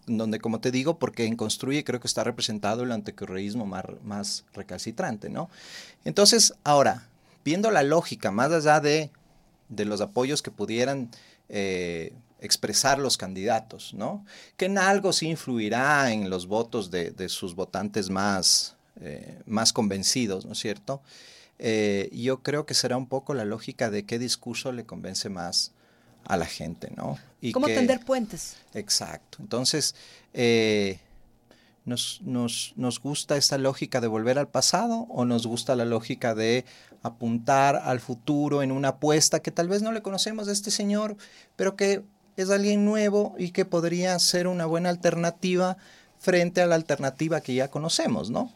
donde, 0.06 0.40
como 0.40 0.60
te 0.60 0.72
digo, 0.72 1.00
porque 1.00 1.26
en 1.26 1.36
Construye 1.36 1.84
creo 1.84 2.00
que 2.00 2.08
está 2.08 2.24
representado 2.24 2.84
el 2.84 2.92
anticorreísmo 2.92 3.66
más, 3.66 3.86
más 4.04 4.46
recalcitrante, 4.54 5.30
¿no? 5.30 5.50
Entonces, 6.06 6.54
ahora, 6.64 7.08
viendo 7.44 7.72
la 7.72 7.84
lógica, 7.84 8.32
más 8.32 8.52
allá 8.52 8.80
de, 8.80 9.10
de 9.70 9.86
los 9.86 10.02
apoyos 10.02 10.42
que 10.42 10.52
pudieran 10.52 11.10
eh, 11.50 12.14
expresar 12.40 13.00
los 13.00 13.18
candidatos, 13.18 13.94
¿no? 13.94 14.26
Que 14.58 14.66
en 14.66 14.78
algo 14.78 15.14
sí 15.14 15.30
influirá 15.30 16.12
en 16.12 16.30
los 16.30 16.48
votos 16.48 16.92
de, 16.92 17.30
sus 17.30 17.56
votantes 17.56 18.10
más, 18.10 18.76
eh, 19.00 19.40
más 19.46 19.72
convencidos, 19.72 20.46
¿no 20.46 20.52
es 20.52 20.60
cierto? 20.60 21.02
Eh, 21.60 22.10
yo 22.12 22.44
creo 22.44 22.66
que 22.66 22.74
será 22.74 22.98
un 22.98 23.08
poco 23.08 23.34
la 23.34 23.46
lógica 23.46 23.90
de 23.90 24.06
qué 24.06 24.20
discurso 24.20 24.72
le 24.72 24.86
convence 24.86 25.30
más 25.30 25.72
a 26.26 26.38
la 26.38 26.46
gente, 26.46 26.92
¿no? 26.96 27.18
Y 27.42 27.52
¿Cómo 27.52 27.68
tender 27.68 28.00
puentes? 28.06 28.58
Exacto. 28.74 29.40
Entonces, 29.42 29.96
eh, 30.34 31.00
nos, 31.86 32.22
nos, 32.24 32.74
nos, 32.78 33.00
gusta 33.00 33.36
esta 33.36 33.58
lógica 33.58 34.00
de 34.00 34.08
volver 34.08 34.40
al 34.40 34.48
pasado 34.48 35.08
o 35.10 35.26
nos 35.26 35.46
gusta 35.46 35.76
la 35.76 35.86
lógica 35.86 36.34
de 36.34 36.64
apuntar 37.02 37.76
al 37.76 38.00
futuro 38.00 38.64
en 38.64 38.72
una 38.72 38.90
apuesta 38.90 39.42
que 39.42 39.52
tal 39.52 39.68
vez 39.68 39.82
no 39.82 39.92
le 39.92 40.02
conocemos 40.02 40.48
a 40.48 40.54
este 40.54 40.72
señor, 40.72 41.18
pero 41.58 41.76
que 41.76 42.04
es 42.38 42.50
alguien 42.50 42.86
nuevo 42.86 43.36
y 43.38 43.52
que 43.52 43.66
podría 43.66 44.18
ser 44.20 44.48
una 44.48 44.66
buena 44.66 44.90
alternativa 44.90 45.78
frente 46.20 46.62
a 46.62 46.68
la 46.68 46.76
alternativa 46.76 47.42
que 47.42 47.54
ya 47.54 47.70
conocemos, 47.70 48.30
¿no? 48.30 48.50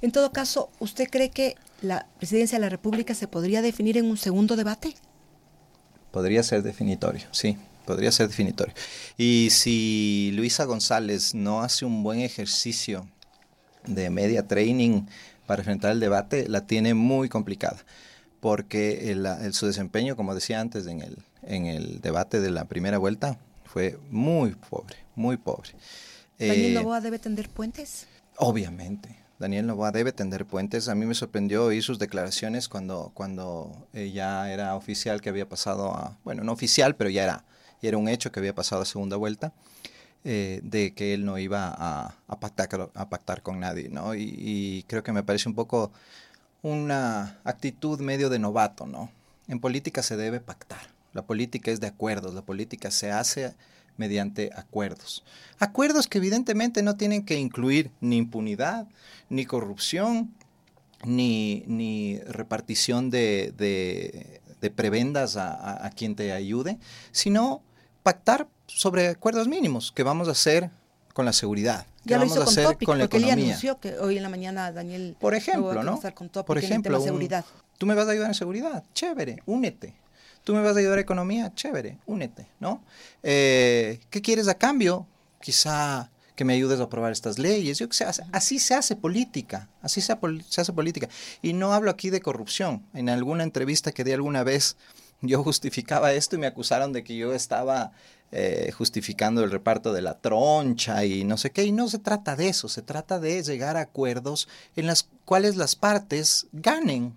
En 0.00 0.12
todo 0.12 0.30
caso, 0.30 0.70
¿usted 0.78 1.08
cree 1.10 1.30
que 1.30 1.56
la 1.82 2.06
presidencia 2.18 2.58
de 2.58 2.62
la 2.62 2.68
República 2.68 3.12
se 3.14 3.26
podría 3.26 3.60
definir 3.60 3.98
en 3.98 4.06
un 4.06 4.16
segundo 4.16 4.54
debate? 4.54 4.94
Podría 6.16 6.42
ser 6.42 6.62
definitorio, 6.62 7.26
sí. 7.30 7.58
podría 7.84 8.10
ser 8.10 8.28
definitorio. 8.28 8.72
Y 9.18 9.48
si 9.50 10.30
Luisa 10.32 10.64
González 10.64 11.34
no 11.34 11.60
hace 11.60 11.84
un 11.84 12.02
buen 12.02 12.20
ejercicio 12.20 13.06
de 13.84 14.08
media 14.08 14.48
training 14.48 15.02
para 15.46 15.60
enfrentar 15.60 15.92
el 15.92 16.00
debate, 16.00 16.48
la 16.48 16.66
tiene 16.66 16.94
muy 16.94 17.28
complicada, 17.28 17.76
porque 18.40 19.12
el, 19.12 19.52
su 19.52 19.66
desempeño, 19.66 20.16
como 20.16 20.34
decía 20.34 20.58
antes 20.58 20.86
en 20.86 21.02
el, 21.02 21.18
en 21.42 21.66
el 21.66 22.00
debate 22.00 22.40
de 22.40 22.48
la 22.48 22.64
primera 22.64 22.96
vuelta, 22.96 23.38
fue 23.66 23.98
muy 24.10 24.52
pobre, 24.54 24.96
muy 25.16 25.36
pobre. 25.36 25.72
¿Daniel 26.38 26.70
eh, 26.70 26.74
Novoa 26.76 27.02
debe 27.02 27.18
tender 27.18 27.50
puentes? 27.50 28.06
Obviamente. 28.38 29.25
Daniel 29.38 29.66
Novoa 29.66 29.92
debe 29.92 30.12
tender 30.12 30.46
puentes. 30.46 30.88
A 30.88 30.94
mí 30.94 31.04
me 31.04 31.14
sorprendió 31.14 31.64
oír 31.66 31.82
sus 31.82 31.98
declaraciones 31.98 32.68
cuando, 32.68 33.10
cuando 33.14 33.86
ya 33.92 34.50
era 34.50 34.74
oficial 34.74 35.20
que 35.20 35.28
había 35.28 35.48
pasado 35.48 35.92
a, 35.94 36.16
bueno, 36.24 36.42
no 36.42 36.52
oficial, 36.52 36.96
pero 36.96 37.10
ya 37.10 37.24
era, 37.24 37.44
ya 37.82 37.88
era 37.88 37.98
un 37.98 38.08
hecho 38.08 38.32
que 38.32 38.40
había 38.40 38.54
pasado 38.54 38.82
a 38.82 38.86
segunda 38.86 39.16
vuelta, 39.16 39.52
eh, 40.24 40.60
de 40.64 40.92
que 40.94 41.14
él 41.14 41.24
no 41.24 41.38
iba 41.38 41.68
a, 41.68 42.16
a, 42.26 42.40
pactar, 42.40 42.90
a 42.94 43.08
pactar 43.08 43.42
con 43.42 43.60
nadie, 43.60 43.88
¿no? 43.90 44.14
Y, 44.14 44.34
y, 44.36 44.82
creo 44.88 45.02
que 45.02 45.12
me 45.12 45.22
parece 45.22 45.48
un 45.48 45.54
poco 45.54 45.92
una 46.62 47.38
actitud 47.44 48.00
medio 48.00 48.28
de 48.28 48.38
novato, 48.38 48.86
¿no? 48.86 49.10
En 49.46 49.60
política 49.60 50.02
se 50.02 50.16
debe 50.16 50.40
pactar. 50.40 50.80
La 51.12 51.22
política 51.22 51.70
es 51.70 51.80
de 51.80 51.86
acuerdos, 51.86 52.34
la 52.34 52.42
política 52.42 52.90
se 52.90 53.12
hace 53.12 53.54
mediante 53.96 54.50
acuerdos. 54.54 55.24
Acuerdos 55.58 56.06
que 56.06 56.18
evidentemente 56.18 56.82
no 56.82 56.96
tienen 56.96 57.24
que 57.24 57.38
incluir 57.38 57.90
ni 58.00 58.16
impunidad, 58.16 58.86
ni 59.28 59.44
corrupción, 59.46 60.34
ni, 61.04 61.64
ni 61.66 62.18
repartición 62.20 63.10
de, 63.10 63.52
de, 63.56 64.70
prebendas 64.70 65.36
a, 65.36 65.88
quien 65.94 66.16
te 66.16 66.32
ayude, 66.32 66.78
sino 67.12 67.62
pactar 68.02 68.48
sobre 68.66 69.08
acuerdos 69.08 69.46
mínimos 69.46 69.92
que 69.92 70.02
vamos 70.02 70.26
a 70.26 70.32
hacer 70.32 70.70
con 71.12 71.24
la 71.24 71.32
seguridad. 71.32 71.86
Ya 72.04 72.18
vamos 72.18 72.36
a 72.36 72.42
hacer 72.42 72.76
con, 72.84 72.98
la 72.98 73.04
economía. 73.04 73.34
anunció 73.34 73.78
que 73.78 73.96
hoy 73.98 74.16
en 74.16 74.24
la 74.24 74.28
mañana 74.28 74.72
Daniel 74.72 75.16
por 75.20 75.34
ejemplo, 75.34 75.82
¿no? 75.84 76.00
Con 76.14 76.28
Por 76.28 76.58
ejemplo, 76.58 77.00
seguridad. 77.00 77.44
tú 77.78 77.86
me 77.86 77.94
vas 77.94 78.08
a 78.08 78.10
ayudar 78.10 78.28
en 78.28 78.34
seguridad, 78.34 78.82
chévere, 78.92 79.42
únete 79.46 79.94
tú 80.46 80.54
me 80.54 80.62
vas 80.62 80.76
a 80.76 80.78
ayudar 80.78 80.98
a 80.98 81.00
economía, 81.00 81.52
chévere, 81.56 81.98
únete, 82.06 82.46
¿no? 82.60 82.80
Eh, 83.24 83.98
¿Qué 84.10 84.22
quieres 84.22 84.46
a 84.46 84.54
cambio? 84.54 85.04
Quizá 85.40 86.08
que 86.36 86.44
me 86.44 86.52
ayudes 86.52 86.78
a 86.78 86.84
aprobar 86.84 87.10
estas 87.10 87.36
leyes. 87.36 87.78
Yo 87.78 87.88
que 87.88 87.96
sé, 87.96 88.06
así 88.30 88.60
se 88.60 88.74
hace 88.74 88.94
política, 88.94 89.68
así 89.82 90.00
se, 90.00 90.12
hace 90.12 90.72
política. 90.72 91.08
Y 91.42 91.52
no 91.52 91.72
hablo 91.72 91.90
aquí 91.90 92.10
de 92.10 92.20
corrupción. 92.20 92.86
En 92.94 93.08
alguna 93.08 93.42
entrevista 93.42 93.90
que 93.90 94.04
di 94.04 94.12
alguna 94.12 94.44
vez, 94.44 94.76
yo 95.20 95.42
justificaba 95.42 96.12
esto 96.12 96.36
y 96.36 96.38
me 96.38 96.46
acusaron 96.46 96.92
de 96.92 97.02
que 97.02 97.16
yo 97.16 97.32
estaba 97.32 97.90
eh, 98.30 98.70
justificando 98.70 99.42
el 99.42 99.50
reparto 99.50 99.92
de 99.92 100.02
la 100.02 100.20
troncha 100.20 101.04
y 101.04 101.24
no 101.24 101.38
sé 101.38 101.50
qué. 101.50 101.64
Y 101.64 101.72
no 101.72 101.88
se 101.88 101.98
trata 101.98 102.36
de 102.36 102.50
eso, 102.50 102.68
se 102.68 102.82
trata 102.82 103.18
de 103.18 103.42
llegar 103.42 103.76
a 103.76 103.80
acuerdos 103.80 104.46
en 104.76 104.86
los 104.86 105.08
cuales 105.24 105.56
las 105.56 105.74
partes 105.74 106.46
ganen. 106.52 107.14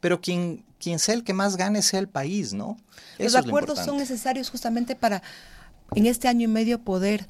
Pero 0.00 0.22
quien 0.22 0.64
quien 0.82 0.98
sea 0.98 1.14
el 1.14 1.22
que 1.22 1.32
más 1.32 1.56
gane 1.56 1.80
sea 1.80 2.00
el 2.00 2.08
país, 2.08 2.52
¿no? 2.52 2.76
Los 3.18 3.36
acuerdos 3.36 3.78
son 3.78 3.96
necesarios 3.98 4.50
justamente 4.50 4.96
para, 4.96 5.22
en 5.94 6.06
este 6.06 6.26
año 6.26 6.44
y 6.44 6.48
medio, 6.48 6.80
poder 6.80 7.26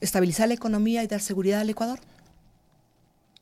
estabilizar 0.00 0.46
la 0.46 0.54
economía 0.54 1.02
y 1.02 1.08
dar 1.08 1.20
seguridad 1.20 1.60
al 1.60 1.70
Ecuador. 1.70 1.98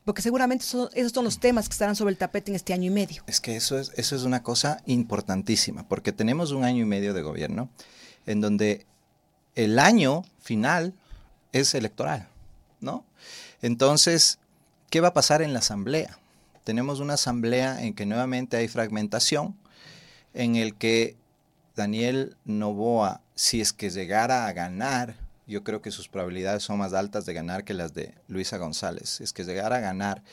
Porque 0.06 0.22
seguramente 0.22 0.64
esos 0.64 1.12
son 1.12 1.24
los 1.24 1.38
temas 1.38 1.68
que 1.68 1.72
estarán 1.72 1.96
sobre 1.96 2.12
el 2.12 2.16
tapete 2.18 2.50
en 2.50 2.56
este 2.56 2.72
año 2.72 2.86
y 2.86 2.90
medio. 2.90 3.24
Es 3.26 3.40
que 3.40 3.56
eso 3.56 3.78
es, 3.78 3.92
eso 3.96 4.16
es 4.16 4.22
una 4.22 4.42
cosa 4.42 4.80
importantísima, 4.86 5.86
porque 5.86 6.12
tenemos 6.12 6.52
un 6.52 6.64
año 6.64 6.82
y 6.82 6.86
medio 6.86 7.12
de 7.12 7.22
gobierno 7.22 7.68
en 8.24 8.40
donde 8.40 8.86
el 9.54 9.78
año 9.78 10.24
final 10.40 10.94
es 11.52 11.74
electoral, 11.74 12.28
¿no? 12.80 13.04
Entonces, 13.60 14.38
¿qué 14.88 15.00
va 15.00 15.08
a 15.08 15.14
pasar 15.14 15.42
en 15.42 15.52
la 15.52 15.58
asamblea? 15.58 16.18
Tenemos 16.66 16.98
una 16.98 17.14
asamblea 17.14 17.80
en 17.84 17.94
que 17.94 18.06
nuevamente 18.06 18.56
hay 18.56 18.66
fragmentación, 18.66 19.56
en 20.34 20.56
el 20.56 20.74
que 20.74 21.14
Daniel 21.76 22.36
Novoa, 22.44 23.20
si 23.36 23.60
es 23.60 23.72
que 23.72 23.88
llegara 23.88 24.48
a 24.48 24.52
ganar, 24.52 25.14
yo 25.46 25.62
creo 25.62 25.80
que 25.80 25.92
sus 25.92 26.08
probabilidades 26.08 26.64
son 26.64 26.78
más 26.78 26.92
altas 26.92 27.24
de 27.24 27.34
ganar 27.34 27.62
que 27.62 27.72
las 27.72 27.94
de 27.94 28.14
Luisa 28.26 28.56
González, 28.58 29.10
si 29.10 29.22
es 29.22 29.32
que 29.32 29.44
llegara 29.44 29.76
a 29.76 29.78
ganar, 29.78 30.24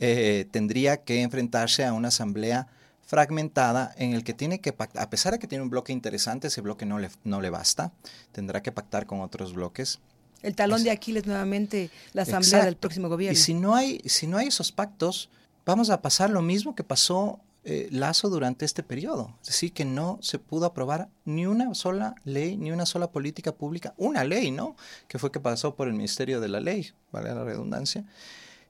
eh, 0.00 0.44
tendría 0.50 1.04
que 1.04 1.22
enfrentarse 1.22 1.84
a 1.84 1.92
una 1.92 2.08
asamblea 2.08 2.66
fragmentada 3.06 3.94
en 3.96 4.14
el 4.14 4.24
que 4.24 4.34
tiene 4.34 4.60
que 4.60 4.72
pactar, 4.72 5.04
a 5.04 5.08
pesar 5.08 5.34
de 5.34 5.38
que 5.38 5.46
tiene 5.46 5.62
un 5.62 5.70
bloque 5.70 5.92
interesante, 5.92 6.48
ese 6.48 6.62
bloque 6.62 6.84
no 6.84 6.98
le, 6.98 7.10
no 7.22 7.40
le 7.40 7.50
basta, 7.50 7.92
tendrá 8.32 8.60
que 8.60 8.72
pactar 8.72 9.06
con 9.06 9.20
otros 9.20 9.52
bloques. 9.52 10.00
El 10.42 10.56
talón 10.56 10.82
de 10.82 10.90
Aquiles 10.90 11.26
nuevamente 11.26 11.90
la 12.12 12.22
asamblea 12.22 12.64
del 12.64 12.76
próximo 12.76 13.08
gobierno. 13.08 13.38
Y 13.38 13.40
si 13.40 13.54
no 13.54 13.76
hay, 13.76 14.00
si 14.06 14.26
no 14.26 14.36
hay 14.36 14.48
esos 14.48 14.72
pactos, 14.72 15.30
vamos 15.64 15.90
a 15.90 16.02
pasar 16.02 16.30
lo 16.30 16.42
mismo 16.42 16.74
que 16.74 16.84
pasó 16.84 17.40
eh, 17.62 17.88
Lazo 17.90 18.30
durante 18.30 18.64
este 18.64 18.82
periodo. 18.82 19.34
Es 19.42 19.48
decir, 19.48 19.72
que 19.72 19.84
no 19.84 20.18
se 20.22 20.38
pudo 20.38 20.64
aprobar 20.64 21.08
ni 21.26 21.44
una 21.46 21.74
sola 21.74 22.14
ley, 22.24 22.56
ni 22.56 22.72
una 22.72 22.86
sola 22.86 23.10
política 23.10 23.52
pública, 23.52 23.92
una 23.98 24.24
ley, 24.24 24.50
¿no? 24.50 24.76
Que 25.08 25.18
fue 25.18 25.30
que 25.30 25.40
pasó 25.40 25.74
por 25.74 25.86
el 25.86 25.92
Ministerio 25.92 26.40
de 26.40 26.48
la 26.48 26.60
Ley, 26.60 26.90
vale 27.12 27.34
la 27.34 27.44
redundancia, 27.44 28.04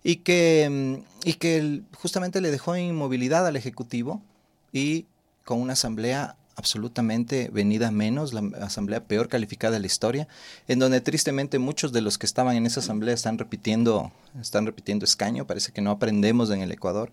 y 0.02 0.16
que, 0.16 0.68
mm, 0.68 1.28
y 1.28 1.34
que 1.34 1.82
justamente 1.98 2.40
le 2.40 2.50
dejó 2.50 2.76
inmovilidad 2.76 3.46
al 3.46 3.54
Ejecutivo 3.56 4.22
y 4.72 5.06
con 5.44 5.60
una 5.60 5.74
asamblea 5.74 6.36
absolutamente 6.56 7.50
venida 7.52 7.90
menos, 7.90 8.32
la 8.32 8.42
asamblea 8.60 9.04
peor 9.04 9.28
calificada 9.28 9.74
de 9.74 9.80
la 9.80 9.86
historia, 9.86 10.28
en 10.68 10.78
donde 10.78 11.00
tristemente 11.00 11.58
muchos 11.58 11.92
de 11.92 12.00
los 12.00 12.18
que 12.18 12.26
estaban 12.26 12.56
en 12.56 12.66
esa 12.66 12.80
asamblea 12.80 13.14
están 13.14 13.38
repitiendo, 13.38 14.12
están 14.40 14.66
repitiendo 14.66 15.04
escaño, 15.04 15.46
parece 15.46 15.72
que 15.72 15.80
no 15.80 15.90
aprendemos 15.90 16.50
en 16.50 16.62
el 16.62 16.72
Ecuador. 16.72 17.10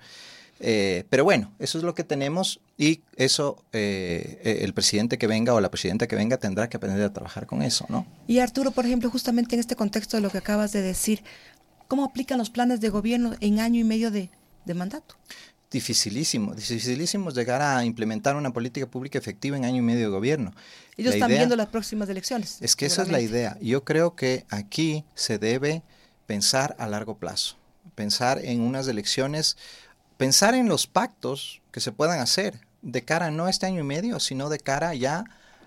Eh, 0.59 1.05
pero 1.09 1.23
bueno, 1.23 1.51
eso 1.59 1.77
es 1.77 1.83
lo 1.83 1.93
que 1.93 2.03
tenemos 2.03 2.59
y 2.77 3.01
eso 3.15 3.63
eh, 3.73 4.59
el 4.63 4.73
presidente 4.73 5.19
que 5.19 5.27
venga 5.27 5.53
o 5.53 5.61
la 5.61 5.69
presidenta 5.69 6.07
que 6.07 6.15
venga 6.15 6.37
tendrá 6.37 6.67
que 6.67 6.77
aprender 6.77 7.03
a 7.03 7.13
trabajar 7.13 7.45
con 7.45 7.61
eso, 7.61 7.85
¿no? 7.89 8.07
Y 8.25 8.39
Arturo, 8.39 8.71
por 8.71 8.85
ejemplo, 8.85 9.09
justamente 9.11 9.55
en 9.55 9.59
este 9.59 9.75
contexto 9.75 10.17
de 10.17 10.21
lo 10.21 10.31
que 10.31 10.39
acabas 10.39 10.71
de 10.71 10.81
decir, 10.81 11.23
¿cómo 11.87 12.03
aplican 12.03 12.39
los 12.39 12.49
planes 12.49 12.81
de 12.81 12.89
gobierno 12.89 13.35
en 13.39 13.59
año 13.59 13.79
y 13.79 13.83
medio 13.83 14.09
de 14.09 14.29
mandato? 14.73 15.15
Dificilísimo, 15.69 16.55
dificilísimo 16.55 17.29
llegar 17.31 17.61
a 17.61 17.83
implementar 17.83 18.35
una 18.35 18.51
política 18.51 18.87
pública 18.87 19.19
efectiva 19.19 19.57
en 19.57 19.65
año 19.65 19.77
y 19.77 19.81
medio 19.81 20.01
de 20.01 20.07
gobierno. 20.07 20.53
Ellos 20.95 21.13
están 21.13 21.29
viendo 21.29 21.55
las 21.55 21.67
próximas 21.67 22.09
elecciones. 22.09 22.57
Es 22.61 22.75
que 22.75 22.85
esa 22.85 23.03
es 23.03 23.09
la 23.09 23.19
idea. 23.19 23.57
Yo 23.61 23.83
creo 23.83 24.15
que 24.15 24.45
aquí 24.49 25.03
se 25.13 25.37
debe 25.37 25.83
pensar 26.25 26.75
a 26.79 26.87
largo 26.87 27.17
plazo, 27.17 27.57
pensar 27.95 28.43
en 28.43 28.61
unas 28.61 28.87
elecciones, 28.87 29.57
pensar 30.17 30.55
en 30.55 30.69
los 30.69 30.87
pactos 30.87 31.61
que 31.71 31.81
se 31.81 31.91
puedan 31.91 32.19
hacer 32.19 32.59
de 32.81 33.03
cara 33.03 33.31
no 33.31 33.45
a 33.45 33.49
este 33.49 33.65
año 33.65 33.81
y 33.81 33.85
medio, 33.85 34.19
sino 34.19 34.49
de 34.49 34.59
cara 34.59 34.93
ya 34.93 35.25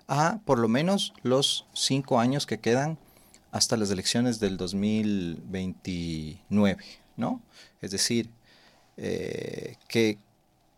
a 0.08 0.40
por 0.44 0.58
lo 0.58 0.68
menos 0.68 1.12
los 1.22 1.66
cinco 1.74 2.18
años 2.18 2.46
que 2.46 2.58
quedan 2.58 2.98
hasta 3.52 3.76
las 3.76 3.90
elecciones 3.90 4.40
del 4.40 4.56
2029, 4.56 6.84
¿no? 7.16 7.42
Es 7.80 7.90
decir, 7.90 8.30
eh, 9.02 9.76
que, 9.88 10.18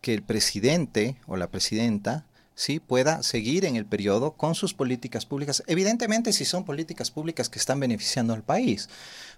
que, 0.01 0.15
el 0.15 0.23
presidente 0.23 1.17
o 1.27 1.37
la 1.37 1.49
presidenta 1.49 2.25
¿sí? 2.55 2.79
pueda 2.79 3.25
seguir 3.25 3.65
en 3.65 3.75
el 3.75 3.85
periodo 3.85 4.33
con 4.35 4.55
sus 4.55 4.75
políticas 4.75 5.27
públicas. 5.27 5.65
Evidentemente, 5.67 6.33
si 6.33 6.45
son 6.45 6.65
políticas 6.65 7.11
públicas 7.11 7.49
que 7.49 7.59
están 7.59 7.81
beneficiando 7.81 8.33
al 8.33 8.45
país, 8.45 8.89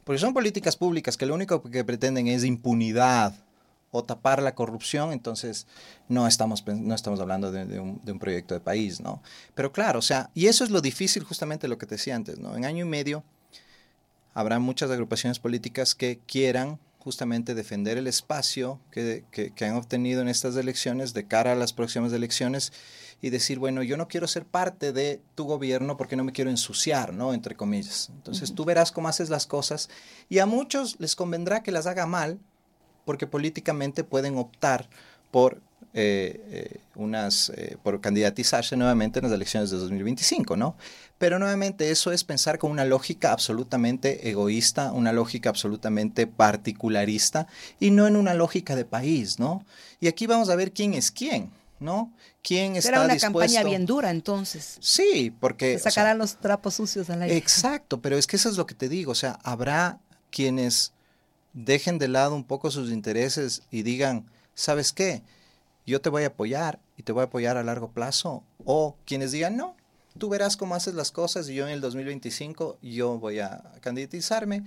porque 0.04 0.18
son 0.18 0.34
políticas 0.34 0.76
públicas 0.76 1.16
que 1.16 1.24
lo 1.24 1.34
único 1.34 1.62
que 1.62 1.82
pretenden 1.82 2.28
es 2.28 2.44
impunidad 2.44 3.34
o 3.90 4.04
tapar 4.04 4.42
la 4.42 4.54
corrupción, 4.54 5.12
entonces 5.12 5.66
no 6.08 6.26
estamos, 6.26 6.62
no 6.66 6.94
estamos 6.94 7.20
hablando 7.20 7.52
de, 7.52 7.80
un, 7.80 8.18
proyecto 8.18 8.52
de 8.52 8.60
país, 8.60 9.00
¿no? 9.00 9.22
Pero 9.54 9.72
claro, 9.72 10.00
o 10.00 10.02
sea, 10.02 10.28
y 10.34 10.48
eso 10.48 10.62
es 10.62 10.68
lo 10.68 10.82
difícil 10.82 11.24
justamente 11.24 11.68
lo 11.68 11.78
que 11.78 11.86
te 11.86 11.94
decía 11.94 12.16
antes, 12.16 12.38
¿no? 12.38 12.54
En 12.54 12.66
año 12.66 12.84
y 12.84 12.88
medio 12.88 13.24
habrá 14.34 14.58
muchas 14.58 14.90
agrupaciones 14.90 15.38
políticas 15.38 15.94
que 15.94 16.18
quieran 16.26 16.80
justamente 17.04 17.54
defender 17.54 17.98
el 17.98 18.06
espacio 18.06 18.80
que, 18.90 19.24
han 19.60 19.76
obtenido 19.76 20.22
en 20.22 20.28
estas 20.28 20.56
elecciones 20.56 21.12
de 21.12 21.26
cara 21.26 21.52
a 21.52 21.54
las 21.54 21.74
próximas 21.74 22.14
elecciones 22.14 22.72
y 23.20 23.28
decir, 23.28 23.58
bueno, 23.58 23.82
yo 23.82 23.98
no 23.98 24.08
quiero 24.08 24.26
ser 24.26 24.46
parte 24.46 24.92
de 24.92 25.20
tu 25.34 25.44
gobierno 25.44 25.98
porque 25.98 26.16
no 26.16 26.24
me 26.24 26.32
quiero 26.32 26.50
ensuciar, 26.50 27.12
¿no? 27.12 27.34
Entre 27.34 27.56
comillas. 27.56 28.10
Entonces 28.14 28.54
tú 28.54 28.64
verás 28.64 28.90
cómo 28.90 29.08
haces 29.08 29.28
las 29.28 29.46
cosas 29.46 29.90
y 30.30 30.38
a 30.38 30.46
muchos 30.46 30.96
les 30.98 31.14
convendrá 31.14 31.62
que 31.62 31.72
las 31.72 31.86
haga 31.86 32.06
mal 32.06 32.38
porque 33.04 33.26
políticamente 33.26 34.02
pueden 34.02 34.38
optar 34.38 34.88
por 35.30 35.60
eh, 35.92 36.40
eh, 36.50 36.80
unas, 36.94 37.50
eh, 37.50 37.76
por 37.82 38.00
candidatizarse 38.00 38.76
nuevamente 38.76 39.18
en 39.18 39.24
las 39.24 39.32
elecciones 39.32 39.70
de 39.70 39.76
2025, 39.78 40.56
¿no? 40.56 40.76
Pero 41.18 41.38
nuevamente 41.38 41.90
eso 41.90 42.12
es 42.12 42.24
pensar 42.24 42.58
con 42.58 42.70
una 42.70 42.84
lógica 42.84 43.32
absolutamente 43.32 44.28
egoísta, 44.28 44.92
una 44.92 45.12
lógica 45.12 45.50
absolutamente 45.50 46.26
particularista 46.26 47.46
y 47.78 47.90
no 47.90 48.06
en 48.06 48.16
una 48.16 48.34
lógica 48.34 48.76
de 48.76 48.84
país, 48.84 49.38
¿no? 49.38 49.64
Y 50.00 50.08
aquí 50.08 50.26
vamos 50.26 50.48
a 50.50 50.56
ver 50.56 50.72
quién 50.72 50.94
es 50.94 51.10
quién. 51.10 51.50
¿no? 51.80 52.12
¿Quién 52.42 52.76
está 52.76 52.88
Será 52.90 53.04
una 53.04 53.14
dispuesto? 53.14 53.38
campaña 53.38 53.62
bien 53.62 53.84
dura 53.84 54.10
entonces. 54.10 54.78
Sí, 54.80 55.34
porque... 55.38 55.76
Se 55.78 55.90
sacarán 55.90 56.16
los 56.16 56.36
trapos 56.36 56.74
sucios 56.74 57.10
al 57.10 57.22
aire. 57.22 57.36
Exacto, 57.36 58.00
pero 58.00 58.16
es 58.16 58.26
que 58.26 58.36
eso 58.36 58.48
es 58.48 58.56
lo 58.56 58.64
que 58.64 58.74
te 58.74 58.88
digo, 58.88 59.12
o 59.12 59.16
sea, 59.16 59.38
habrá 59.42 59.98
quienes 60.30 60.94
dejen 61.54 61.98
de 61.98 62.08
lado 62.08 62.34
un 62.34 62.44
poco 62.44 62.70
sus 62.70 62.90
intereses 62.90 63.62
y 63.70 63.82
digan, 63.82 64.26
¿sabes 64.54 64.92
qué? 64.92 65.22
Yo 65.86 66.00
te 66.00 66.08
voy 66.08 66.24
a 66.24 66.28
apoyar 66.28 66.80
y 66.96 67.02
te 67.02 67.12
voy 67.12 67.22
a 67.22 67.24
apoyar 67.24 67.56
a 67.56 67.62
largo 67.62 67.90
plazo. 67.90 68.42
O 68.64 68.96
quienes 69.04 69.32
digan, 69.32 69.56
no, 69.56 69.76
tú 70.18 70.28
verás 70.28 70.56
cómo 70.56 70.74
haces 70.74 70.94
las 70.94 71.10
cosas 71.10 71.48
y 71.48 71.54
yo 71.54 71.66
en 71.66 71.72
el 71.72 71.80
2025 71.80 72.78
yo 72.82 73.18
voy 73.18 73.40
a 73.40 73.62
candidatizarme 73.80 74.64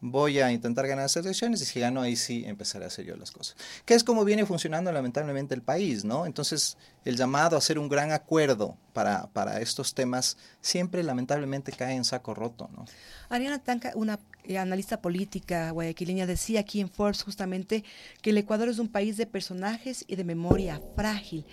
voy 0.00 0.40
a 0.40 0.52
intentar 0.52 0.86
ganar 0.86 1.06
esas 1.06 1.24
elecciones 1.24 1.62
y 1.62 1.64
si 1.64 1.80
gano 1.80 2.02
ahí 2.02 2.16
sí 2.16 2.44
empezaré 2.46 2.84
a 2.84 2.88
hacer 2.88 3.04
yo 3.06 3.16
las 3.16 3.30
cosas. 3.30 3.56
Que 3.84 3.94
es 3.94 4.04
como 4.04 4.24
viene 4.24 4.44
funcionando 4.44 4.92
lamentablemente 4.92 5.54
el 5.54 5.62
país, 5.62 6.04
¿no? 6.04 6.26
Entonces 6.26 6.76
el 7.04 7.16
llamado 7.16 7.56
a 7.56 7.58
hacer 7.58 7.78
un 7.78 7.88
gran 7.88 8.12
acuerdo 8.12 8.76
para, 8.92 9.28
para 9.28 9.60
estos 9.60 9.94
temas 9.94 10.36
siempre 10.60 11.02
lamentablemente 11.02 11.72
cae 11.72 11.94
en 11.94 12.04
saco 12.04 12.34
roto, 12.34 12.68
¿no? 12.76 12.84
Ariana 13.28 13.58
Tanca, 13.58 13.92
una 13.94 14.18
eh, 14.46 14.58
analista 14.58 15.00
política 15.00 15.70
guayaquileña, 15.70 16.26
decía 16.26 16.60
aquí 16.60 16.80
en 16.80 16.88
Forbes 16.88 17.22
justamente 17.22 17.84
que 18.22 18.30
el 18.30 18.38
Ecuador 18.38 18.68
es 18.68 18.78
un 18.78 18.88
país 18.88 19.16
de 19.16 19.26
personajes 19.26 20.04
y 20.06 20.16
de 20.16 20.24
memoria 20.24 20.80
frágil, 20.94 21.44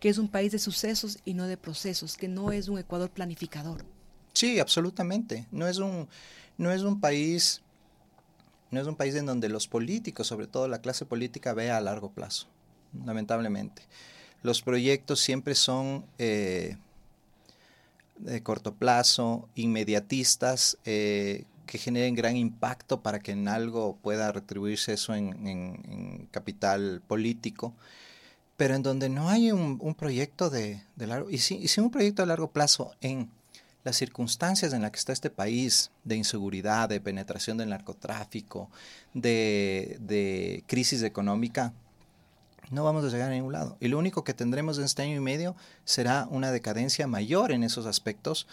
que 0.00 0.08
es 0.08 0.18
un 0.18 0.28
país 0.28 0.52
de 0.52 0.58
sucesos 0.58 1.18
y 1.24 1.34
no 1.34 1.46
de 1.46 1.56
procesos, 1.56 2.16
que 2.16 2.28
no 2.28 2.52
es 2.52 2.68
un 2.68 2.78
Ecuador 2.78 3.10
planificador. 3.10 3.84
Sí, 4.32 4.58
absolutamente. 4.58 5.46
No 5.50 5.68
es 5.68 5.78
un, 5.78 6.08
no 6.58 6.72
es 6.72 6.82
un 6.82 7.00
país 7.00 7.62
no 8.72 8.80
es 8.80 8.86
un 8.86 8.96
país 8.96 9.14
en 9.16 9.26
donde 9.26 9.50
los 9.50 9.68
políticos, 9.68 10.26
sobre 10.26 10.46
todo 10.46 10.66
la 10.66 10.80
clase 10.80 11.04
política, 11.04 11.52
vea 11.52 11.76
a 11.76 11.80
largo 11.82 12.10
plazo, 12.10 12.48
lamentablemente. 13.04 13.82
Los 14.42 14.62
proyectos 14.62 15.20
siempre 15.20 15.54
son 15.54 16.06
eh, 16.18 16.78
de 18.16 18.42
corto 18.42 18.74
plazo, 18.74 19.46
inmediatistas, 19.54 20.78
eh, 20.86 21.44
que 21.66 21.78
generen 21.78 22.14
gran 22.14 22.36
impacto 22.36 23.02
para 23.02 23.20
que 23.20 23.32
en 23.32 23.48
algo 23.48 23.96
pueda 24.02 24.32
retribuirse 24.32 24.94
eso 24.94 25.14
en, 25.14 26.28
capital 26.30 27.02
político, 27.06 27.74
pero 28.56 28.74
en 28.74 28.82
donde 28.82 29.08
no 29.08 29.28
hay 29.28 29.52
un, 29.52 29.94
proyecto 29.94 30.50
de, 30.50 30.82
largo, 30.96 31.30
y 31.30 31.34
y 31.34 31.38
si 31.38 31.80
un 31.80 31.90
proyecto 31.90 32.22
de 32.22 32.26
largo 32.28 32.50
plazo 32.50 32.92
en 33.00 33.30
las 33.84 33.96
circunstancias 33.96 34.72
en 34.72 34.82
las 34.82 34.90
que 34.92 34.98
está 34.98 35.12
este 35.12 35.30
país 35.30 35.90
de 36.04 36.16
inseguridad, 36.16 36.88
de 36.88 37.00
penetración 37.00 37.56
del 37.56 37.70
narcotráfico, 37.70 38.70
de, 39.12 40.64
crisis 40.66 41.02
económica, 41.02 41.72
no 42.70 42.84
vamos 42.84 43.04
a 43.04 43.08
llegar 43.08 43.28
a 43.28 43.34
ningún 43.34 43.52
lado. 43.52 43.76
Y 43.80 43.88
lo 43.88 43.98
único 43.98 44.24
que 44.24 44.34
tendremos 44.34 44.78
en 44.78 44.84
este 44.84 45.02
año 45.02 45.16
y 45.16 45.20
medio 45.20 45.56
será 45.84 46.26
una 46.30 46.52
decadencia 46.52 47.06
mayor 47.06 47.52
en 47.52 47.64
esos 47.64 47.86
aspectos. 47.86 48.46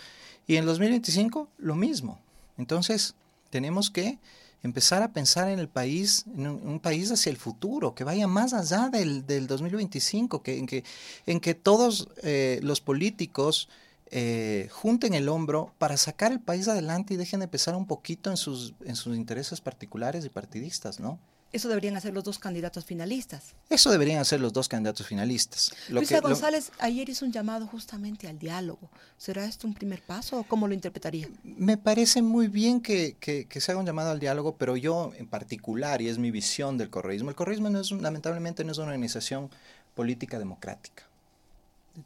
Y 0.47 0.57
en 0.57 0.65
2025 0.65 1.47
lo 1.57 1.75
mismo. 1.75 2.19
Entonces 2.59 3.15
tenemos 3.49 3.89
que 3.89 4.19
empezar 4.61 5.01
a 5.01 5.13
pensar 5.13 5.49
en 5.49 5.57
el 5.57 5.69
país, 5.69 6.25
en 6.35 6.47
un, 6.47 6.79
país 6.79 7.09
hacia 7.11 7.29
el 7.31 7.37
futuro, 7.37 7.95
que 7.95 8.03
vaya 8.03 8.27
más 8.27 8.53
allá 8.53 8.89
del, 8.89 9.25
2025, 9.47 10.43
que, 10.43 10.57
en, 10.57 10.67
que, 10.67 10.83
en 11.25 11.39
que 11.39 11.55
todos 11.55 12.09
eh, 12.21 12.59
los 12.61 12.81
políticos 12.81 13.69
eh, 14.11 14.67
junten 14.71 15.13
el 15.13 15.29
hombro 15.29 15.73
para 15.77 15.95
sacar 15.95 16.31
el 16.33 16.41
país 16.41 16.67
adelante 16.67 17.13
y 17.13 17.17
dejen 17.17 17.39
de 17.39 17.47
pesar 17.47 17.75
un 17.75 17.87
poquito 17.87 18.29
en 18.29 18.37
sus, 18.37 18.73
en 18.83 18.95
sus 18.95 19.15
intereses 19.15 19.61
particulares 19.61 20.25
y 20.25 20.29
partidistas, 20.29 20.99
¿no? 20.99 21.17
Eso 21.51 21.67
deberían 21.67 21.95
hacer 21.97 22.13
los 22.13 22.23
dos 22.23 22.37
candidatos 22.37 22.85
finalistas. 22.85 23.55
Eso 23.69 23.89
deberían 23.89 24.19
hacer 24.19 24.39
los 24.39 24.53
dos 24.53 24.69
candidatos 24.69 25.07
finalistas. 25.07 25.71
Luisa 25.89 26.19
González 26.19 26.71
ayer 26.77 27.09
hizo 27.09 27.25
un 27.25 27.31
llamado 27.31 27.65
justamente 27.65 28.27
al 28.27 28.37
diálogo. 28.37 28.89
¿Será 29.17 29.45
esto 29.45 29.65
un 29.65 29.73
primer 29.73 30.01
paso 30.01 30.39
o 30.39 30.43
cómo 30.43 30.67
lo 30.67 30.75
interpretaría? 30.75 31.27
Me 31.43 31.77
parece 31.77 32.21
muy 32.21 32.47
bien 32.47 32.81
que, 32.81 33.15
que, 33.19 33.47
se 33.59 33.71
haga 33.71 33.79
un 33.79 33.85
llamado 33.85 34.11
al 34.11 34.19
diálogo, 34.19 34.55
pero 34.57 34.77
yo 34.77 35.11
en 35.17 35.27
particular, 35.27 36.01
y 36.01 36.07
es 36.07 36.19
mi 36.19 36.29
visión 36.29 36.77
del 36.77 36.89
correísmo, 36.89 37.29
el 37.29 37.35
correísmo 37.35 37.69
no 37.69 37.81
es, 37.81 37.91
lamentablemente 37.91 38.63
no 38.63 38.71
es 38.71 38.77
una 38.77 38.87
organización 38.87 39.49
política 39.95 40.37
democrática 40.37 41.09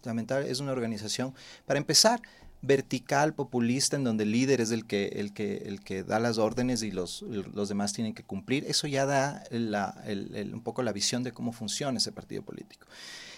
lamentable, 0.04 0.50
es 0.50 0.60
una 0.60 0.72
organización, 0.72 1.36
para 1.66 1.78
empezar, 1.78 2.22
vertical, 2.64 3.34
populista, 3.34 3.98
en 3.98 4.06
donde 4.06 4.24
el 4.24 4.32
líder 4.32 4.62
es 4.62 4.72
el 4.72 4.86
que, 4.86 5.08
el 5.16 5.34
que, 5.34 5.58
el 5.66 5.82
que 5.82 6.04
da 6.04 6.20
las 6.20 6.38
órdenes 6.38 6.82
y 6.82 6.92
los, 6.92 7.22
los 7.22 7.70
demás 7.70 7.94
tienen 7.94 8.14
que 8.14 8.24
cumplir. 8.24 8.66
Eso 8.66 8.88
ya 8.88 9.06
da 9.06 9.44
un 9.52 10.62
poco 10.64 10.82
la 10.82 10.94
visión 10.94 11.24
de 11.24 11.34
cómo 11.34 11.52
funciona 11.52 11.98
ese 11.98 12.12
partido 12.12 12.42
político. 12.42 12.88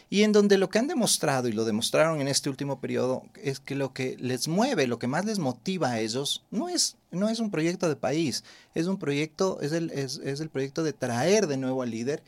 Y 0.07 0.21
en 0.21 0.31
donde 0.31 0.59
lo 0.59 0.69
que 0.69 0.77
han 0.77 0.87
demostrado, 0.87 1.47
y 1.47 1.51
lo 1.51 1.65
demostraron 1.65 2.21
en 2.21 2.27
este 2.27 2.49
último 2.51 2.79
periodo, 2.79 3.23
es 3.41 3.59
que 3.59 3.73
lo 3.73 3.91
que 3.91 4.15
les 4.19 4.47
mueve, 4.47 4.85
lo 4.85 4.99
que 4.99 5.07
más 5.07 5.25
les 5.25 5.39
motiva 5.39 5.89
a 5.89 5.99
ellos, 5.99 6.43
no 6.51 6.69
es, 6.69 6.95
no 7.09 7.27
es 7.27 7.39
un 7.39 7.49
proyecto 7.49 7.89
de 7.89 7.95
país, 7.95 8.43
es 8.75 8.85
un 8.85 8.97
proyecto, 8.97 9.59
es 9.61 9.71
el, 9.71 9.89
es, 9.89 10.21
es 10.23 10.39
el 10.41 10.49
proyecto 10.49 10.83
de 10.83 10.93
traer 10.93 11.47
de 11.47 11.57
nuevo 11.57 11.81
al 11.81 11.89
líder 11.89 12.21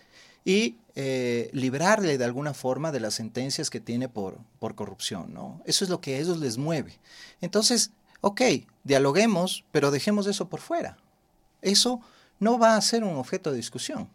y 0.48 0.78
eh, 0.96 1.50
librarle 1.52 2.18
de 2.18 2.24
alguna 2.24 2.54
forma 2.54 2.94
de 2.94 3.02
las 3.02 3.16
sentencias 3.16 3.70
que 3.70 3.82
tiene 3.82 4.08
por, 4.08 4.38
por 4.60 4.76
corrupción, 4.76 5.34
¿no? 5.34 5.62
Eso 5.66 5.84
es 5.84 5.90
lo 5.90 6.00
que 6.00 6.16
a 6.16 6.20
ellos 6.20 6.40
les 6.40 6.58
mueve. 6.58 7.02
Entonces, 7.42 7.92
ok, 8.22 8.42
dialoguemos, 8.86 9.66
pero 9.74 9.92
dejemos 9.92 10.26
eso 10.26 10.48
por 10.48 10.62
fuera. 10.62 10.96
Eso 11.62 12.00
no 12.40 12.58
va 12.58 12.78
a 12.78 12.82
ser 12.82 13.04
un 13.04 13.18
objeto 13.18 13.52
de 13.52 13.58
discusión. 13.58 14.10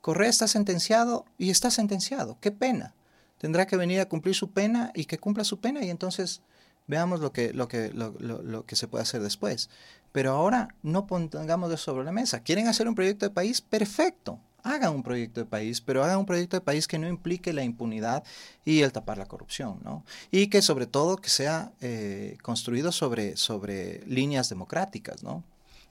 Correa 0.00 0.28
está 0.28 0.48
sentenciado 0.48 1.24
y 1.38 1.50
está 1.50 1.70
sentenciado. 1.70 2.36
Qué 2.40 2.50
pena. 2.50 2.92
Tendrá 3.38 3.68
que 3.68 3.76
venir 3.76 4.00
a 4.00 4.08
cumplir 4.08 4.34
su 4.34 4.50
pena 4.50 4.90
y 4.92 5.04
que 5.04 5.18
cumpla 5.18 5.44
su 5.44 5.60
pena 5.60 5.84
y 5.84 5.90
entonces 5.90 6.42
veamos 6.88 7.20
lo 7.20 7.32
que, 7.32 7.52
lo 7.52 7.68
que, 7.68 7.92
lo, 7.92 8.10
lo 8.18 8.66
que 8.66 8.74
se 8.74 8.88
puede 8.88 9.02
hacer 9.02 9.22
después. 9.22 9.70
Pero 10.10 10.32
ahora 10.32 10.74
no 10.82 11.06
pongamos 11.06 11.70
eso 11.70 11.92
sobre 11.92 12.04
la 12.04 12.10
mesa. 12.10 12.40
¿Quieren 12.40 12.66
hacer 12.66 12.88
un 12.88 12.96
proyecto 12.96 13.24
de 13.24 13.30
país? 13.30 13.60
Perfecto 13.60 14.40
haga 14.66 14.90
un 14.90 15.02
proyecto 15.02 15.40
de 15.40 15.46
país, 15.46 15.80
pero 15.80 16.02
haga 16.02 16.18
un 16.18 16.26
proyecto 16.26 16.56
de 16.56 16.60
país 16.60 16.88
que 16.88 16.98
no 16.98 17.08
implique 17.08 17.52
la 17.52 17.62
impunidad 17.62 18.24
y 18.64 18.80
el 18.80 18.92
tapar 18.92 19.16
la 19.16 19.26
corrupción, 19.26 19.78
¿no? 19.84 20.04
Y 20.30 20.48
que 20.48 20.60
sobre 20.60 20.86
todo 20.86 21.16
que 21.16 21.28
sea 21.28 21.72
eh, 21.80 22.36
construido 22.42 22.90
sobre, 22.90 23.36
sobre 23.36 24.04
líneas 24.06 24.48
democráticas, 24.48 25.22
¿no? 25.22 25.44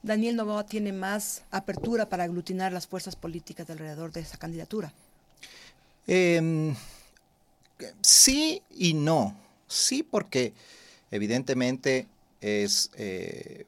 Daniel 0.03 0.35
Novoa 0.35 0.65
tiene 0.65 0.91
más 0.91 1.43
apertura 1.51 2.09
para 2.09 2.25
aglutinar 2.25 2.71
las 2.71 2.85
fuerzas 2.85 3.15
políticas 3.15 3.69
alrededor 3.69 4.11
de 4.11 4.19
esa 4.19 4.37
candidatura. 4.37 4.93
Em, 6.05 6.75
sí 8.01 8.61
y 8.69 8.93
no. 8.93 9.35
Sí, 9.67 10.03
porque 10.03 10.53
evidentemente 11.09 12.07
es, 12.41 12.91
eh, 12.97 13.65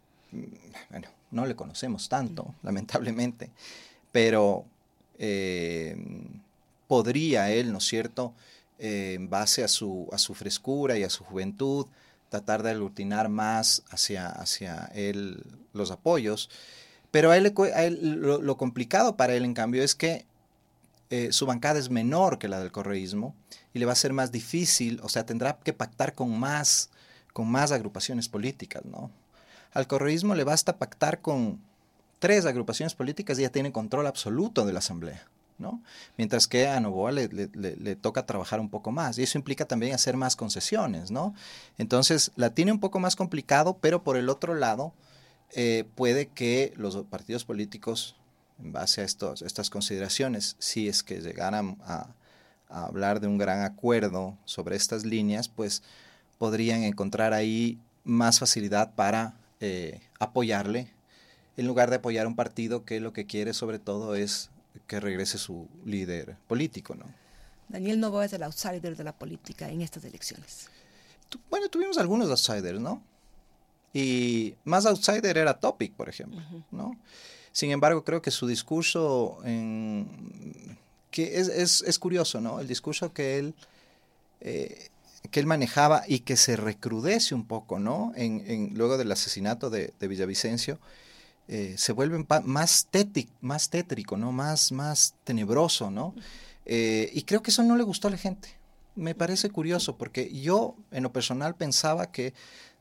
bueno, 0.89 1.07
no 1.31 1.45
le 1.45 1.55
conocemos 1.55 2.07
tanto, 2.07 2.53
lamentablemente, 2.61 3.49
pero 4.11 4.65
eh, 5.17 5.97
podría 6.87 7.51
él, 7.51 7.71
¿no 7.71 7.79
es 7.79 7.85
cierto?, 7.85 8.33
eh, 8.79 9.13
en 9.15 9.29
base 9.29 9.63
a 9.63 9.67
su, 9.67 10.07
a 10.11 10.17
su 10.17 10.35
frescura 10.35 10.97
y 10.97 11.03
a 11.03 11.09
su 11.09 11.23
juventud, 11.23 11.87
tratar 12.29 12.61
de 12.63 12.71
aglutinar 12.71 13.29
más 13.29 13.83
hacia, 13.89 14.27
hacia 14.27 14.91
él 14.93 15.43
los 15.73 15.91
apoyos. 15.91 16.49
Pero 17.11 17.31
a 17.31 17.37
él, 17.37 17.53
lo, 18.21 18.57
complicado 18.57 19.15
para 19.17 19.33
él, 19.33 19.45
en 19.45 19.53
cambio, 19.53 19.81
es 19.81 19.95
que 19.95 20.25
eh, 21.09 21.31
su 21.31 21.45
bancada 21.45 21.79
es 21.79 21.89
menor 21.89 22.37
que 22.37 22.49
la 22.49 22.59
del 22.59 22.71
correísmo 22.71 23.33
y 23.73 23.79
le 23.79 23.85
va 23.85 23.93
a 23.93 23.95
ser 23.95 24.13
más 24.13 24.31
difícil, 24.31 24.99
o 25.01 25.09
sea, 25.09 25.25
tendrá 25.25 25.57
que 25.63 25.73
pactar 25.73 26.13
con 26.13 26.37
más, 26.37 26.89
con 27.33 27.49
más 27.49 27.71
agrupaciones 27.71 28.27
políticas, 28.27 28.83
¿no? 28.85 29.09
Al 29.73 29.87
correísmo 29.87 30.35
le 30.35 30.43
basta 30.43 30.77
pactar 30.77 31.21
con 31.21 31.61
tres 32.19 32.45
agrupaciones 32.45 32.95
políticas 32.95 33.37
ya 33.37 33.49
tienen 33.49 33.71
control 33.71 34.07
absoluto 34.07 34.65
de 34.65 34.73
la 34.73 34.79
Asamblea. 34.79 35.25
¿no? 35.57 35.81
Mientras 36.17 36.47
que 36.47 36.67
a 36.67 36.79
Novoa 36.79 37.11
le, 37.11 37.95
toca 37.95 38.25
trabajar 38.25 38.59
un 38.59 38.69
poco 38.69 38.91
más 38.91 39.17
y 39.17 39.23
eso 39.23 39.37
implica 39.37 39.65
también 39.65 39.93
hacer 39.95 40.15
más 40.15 40.35
concesiones, 40.35 41.09
¿no? 41.09 41.33
Entonces 41.77 42.31
la 42.35 42.51
tiene 42.51 42.71
un 42.71 42.79
poco 42.79 42.99
más 42.99 43.15
complicado, 43.15 43.77
pero 43.81 44.03
por 44.03 44.17
el 44.17 44.29
otro 44.29 44.53
lado 44.53 44.93
eh, 45.53 45.85
puede 45.95 46.27
que 46.27 46.73
los 46.75 46.97
partidos 47.05 47.43
políticos, 47.43 48.15
en 48.59 48.71
base 48.71 49.01
a 49.01 49.03
estos, 49.03 49.41
estas 49.41 49.69
consideraciones, 49.69 50.55
si 50.59 50.87
es 50.87 51.03
que 51.03 51.21
llegaran 51.21 51.77
a, 51.85 52.07
hablar 52.69 53.21
de 53.21 53.27
un 53.27 53.37
gran 53.37 53.61
acuerdo 53.61 54.37
sobre 54.43 54.75
estas 54.75 55.05
líneas, 55.05 55.47
pues 55.47 55.83
podrían 56.37 56.83
encontrar 56.83 57.33
ahí 57.33 57.79
más 58.03 58.39
facilidad 58.39 58.93
para 58.93 59.35
eh, 59.61 60.01
apoyarle 60.19 60.91
en 61.57 61.67
lugar 61.67 61.89
de 61.89 61.97
apoyar 61.97 62.27
un 62.27 62.35
partido 62.35 62.85
que 62.85 62.99
lo 62.99 63.13
que 63.13 63.25
quiere 63.25 63.53
sobre 63.53 63.79
todo 63.79 64.15
es 64.15 64.49
que 64.87 64.99
regrese 64.99 65.37
su 65.37 65.67
líder 65.85 66.37
político, 66.47 66.95
¿no? 66.95 67.05
Daniel 67.67 67.99
Novoa 67.99 68.25
es 68.25 68.33
el 68.33 68.43
outsider 68.43 68.95
de 68.95 69.03
la 69.03 69.11
política 69.11 69.69
en 69.69 69.81
estas 69.81 70.05
elecciones. 70.05 70.69
Bueno, 71.49 71.67
tuvimos 71.67 71.97
algunos 71.97 72.29
outsiders, 72.29 72.79
¿no? 72.79 73.01
Y 73.93 74.55
más 74.63 74.85
outsider 74.85 75.37
era 75.37 75.59
Topic, 75.59 75.93
por 75.93 76.07
ejemplo, 76.07 76.39
¿no? 76.71 76.97
Sin 77.51 77.71
embargo, 77.71 78.03
creo 78.03 78.21
que 78.21 78.31
su 78.31 78.47
discurso, 78.47 79.39
en, 79.43 80.77
que 81.11 81.39
es, 81.39 81.49
es, 81.49 81.81
es, 81.81 81.99
curioso, 81.99 82.39
¿no? 82.39 82.59
El 82.59 82.67
discurso 82.67 83.11
que 83.11 83.39
él 83.39 83.55
eh, 84.39 84.89
que 85.31 85.39
él 85.39 85.45
manejaba 85.45 86.03
y 86.07 86.19
que 86.19 86.37
se 86.37 86.55
recrudece 86.55 87.35
un 87.35 87.45
poco, 87.45 87.79
¿no? 87.79 88.13
En, 88.15 88.71
luego 88.75 88.97
del 88.97 89.11
asesinato 89.11 89.69
de, 89.69 89.93
Villavicencio, 89.99 90.79
eh, 91.47 91.75
se 91.77 91.93
vuelve 91.93 92.25
más, 92.43 92.87
más 93.41 93.69
tétrico, 93.69 94.17
¿no? 94.17 94.31
Más, 94.31 94.71
más 94.71 95.15
tenebroso, 95.23 95.89
¿no? 95.89 96.13
Eh, 96.65 97.09
y 97.13 97.23
creo 97.23 97.41
que 97.41 97.51
eso 97.51 97.63
no 97.63 97.77
le 97.77 97.83
gustó 97.83 98.09
a 98.09 98.11
la 98.11 98.17
gente. 98.17 98.49
Me 98.95 99.15
parece 99.15 99.49
curioso 99.49 99.97
porque 99.97 100.33
yo 100.33 100.75
en 100.91 101.03
lo 101.03 101.13
personal 101.13 101.55
pensaba 101.55 102.11
que 102.11 102.33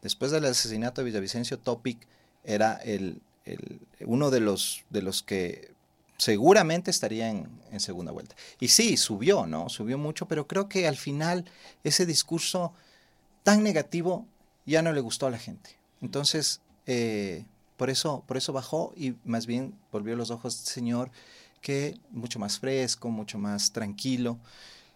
después 0.03 0.33
del 0.33 0.47
asesinato 0.47 1.01
de 1.01 1.07
Villavicencio, 1.07 1.59
Topic 1.59 1.99
era 2.43 2.75
el, 2.75 3.21
uno 4.05 4.31
de 4.31 4.41
los, 4.41 4.85
de 4.91 5.03
los 5.03 5.23
que 5.23 5.71
seguramente 6.17 6.91
estaría 6.91 7.29
en, 7.29 7.49
segunda 7.79 8.11
vuelta. 8.11 8.35
Y 8.59 8.69
sí, 8.69 8.97
subió, 8.97 9.47
¿no? 9.47 9.69
Subió 9.69 9.99
mucho, 9.99 10.27
pero 10.27 10.47
creo 10.47 10.67
que 10.69 10.89
al 10.89 10.97
final 10.97 11.45
ese 11.85 12.07
discurso 12.07 12.73
tan 13.43 13.63
negativo 13.63 14.27
ya 14.65 14.81
no 14.81 14.93
le 14.95 15.03
gustó 15.03 15.27
a 15.27 15.31
la 15.31 15.39
gente. 15.39 15.77
Entonces, 16.01 16.63
eh, 16.87 17.45
por, 17.77 17.91
eso, 17.91 18.23
por 18.27 18.37
eso 18.37 18.53
bajó 18.53 18.93
y 18.97 19.15
más 19.25 19.47
bien 19.47 19.75
volvió 19.93 20.17
los 20.17 20.31
ojos 20.31 20.59
del 20.59 20.73
Señor, 20.73 21.11
que 21.61 21.99
mucho 22.11 22.39
más 22.39 22.59
fresco, 22.59 23.09
mucho 23.09 23.39
más 23.39 23.73
tranquilo. 23.73 24.39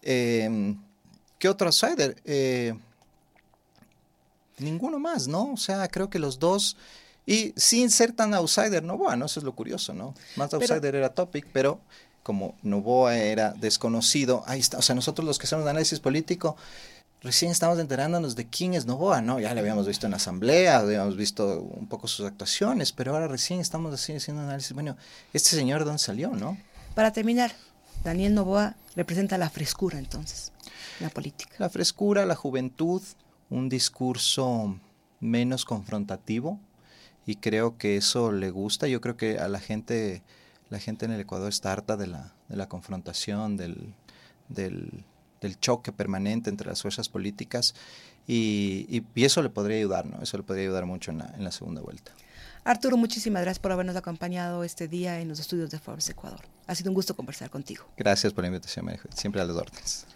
Em, 0.02 0.80
¿Qué 1.38 1.48
otro 1.48 1.68
outsider? 1.68 2.16
Eh, 2.24 2.74
ninguno 4.58 4.98
más, 4.98 5.26
¿no? 5.26 5.52
O 5.52 5.56
sea, 5.56 5.88
creo 5.88 6.10
que 6.10 6.18
los 6.18 6.38
dos 6.38 6.76
y 7.26 7.52
sin 7.56 7.90
ser 7.90 8.12
tan 8.12 8.34
outsider 8.34 8.82
Novoa, 8.82 9.16
¿no? 9.16 9.26
Eso 9.26 9.40
es 9.40 9.44
lo 9.44 9.54
curioso, 9.54 9.94
¿no? 9.94 10.14
Más 10.36 10.52
outsider 10.52 10.94
era 10.94 11.14
Topic, 11.14 11.46
pero 11.52 11.80
como 12.22 12.56
Novoa 12.62 13.16
era 13.16 13.52
desconocido, 13.52 14.42
ahí 14.46 14.60
está. 14.60 14.78
O 14.78 14.82
sea, 14.82 14.94
nosotros 14.94 15.26
los 15.26 15.38
que 15.38 15.46
hacemos 15.46 15.66
análisis 15.66 16.00
político, 16.00 16.56
recién 17.22 17.50
estamos 17.50 17.78
enterándonos 17.78 18.36
de 18.36 18.46
quién 18.46 18.74
es 18.74 18.86
Novoa, 18.86 19.20
¿no? 19.20 19.40
Ya 19.40 19.52
le 19.54 19.60
habíamos 19.60 19.86
visto 19.86 20.06
en 20.06 20.14
asamblea, 20.14 20.78
habíamos 20.78 21.16
visto 21.16 21.60
un 21.60 21.86
poco 21.86 22.08
sus 22.08 22.26
actuaciones, 22.26 22.92
pero 22.92 23.12
ahora 23.12 23.28
recién 23.28 23.60
estamos 23.60 23.92
así 23.92 24.14
haciendo 24.14 24.42
análisis. 24.42 24.72
Bueno, 24.72 24.96
este 25.32 25.50
señor, 25.50 25.84
¿dónde 25.84 25.98
salió, 25.98 26.30
no? 26.30 26.56
Para 26.94 27.12
terminar, 27.12 27.52
Daniel 28.04 28.34
Novoa 28.34 28.76
representa 28.96 29.38
la 29.38 29.50
frescura 29.50 29.98
entonces, 29.98 30.52
la 31.00 31.10
política. 31.10 31.54
La 31.58 31.68
frescura, 31.68 32.24
la 32.24 32.34
juventud, 32.34 33.02
un 33.50 33.68
discurso 33.68 34.78
menos 35.20 35.64
confrontativo, 35.64 36.58
y 37.26 37.36
creo 37.36 37.76
que 37.76 37.96
eso 37.96 38.32
le 38.32 38.50
gusta. 38.50 38.88
Yo 38.88 39.00
creo 39.00 39.16
que 39.16 39.38
a 39.38 39.48
la 39.48 39.60
gente, 39.60 40.22
la 40.70 40.78
gente 40.78 41.04
en 41.04 41.12
el 41.12 41.20
Ecuador 41.20 41.50
está 41.50 41.72
harta 41.72 41.96
de 41.96 42.06
la, 42.06 42.32
de 42.48 42.56
la 42.56 42.68
confrontación, 42.68 43.56
del, 43.56 43.94
del, 44.48 45.04
choque 45.58 45.92
permanente 45.92 46.50
entre 46.50 46.68
las 46.68 46.82
fuerzas 46.82 47.08
políticas 47.08 47.74
y, 48.26 48.86
y, 48.88 49.24
eso 49.24 49.42
le 49.42 49.48
podría 49.48 49.78
ayudar, 49.78 50.06
¿no? 50.06 50.22
Eso 50.22 50.36
le 50.36 50.42
podría 50.42 50.64
ayudar 50.64 50.86
mucho 50.86 51.10
en 51.10 51.18
la, 51.18 51.32
en 51.36 51.44
la 51.44 51.50
segunda 51.50 51.80
vuelta. 51.80 52.12
Arturo, 52.62 52.98
muchísimas 52.98 53.42
gracias 53.42 53.58
por 53.58 53.72
habernos 53.72 53.96
acompañado 53.96 54.64
este 54.64 54.86
día 54.86 55.20
en 55.20 55.28
los 55.28 55.40
estudios 55.40 55.70
de 55.70 55.78
Forbes 55.78 56.10
Ecuador. 56.10 56.40
Ha 56.66 56.74
sido 56.74 56.90
un 56.90 56.94
gusto 56.94 57.16
conversar 57.16 57.48
contigo. 57.48 57.86
Gracias 57.96 58.34
por 58.34 58.44
la 58.44 58.48
invitación, 58.48 58.86
siempre 59.14 59.40
a 59.40 59.46
las 59.46 59.56
órdenes. 59.56 60.06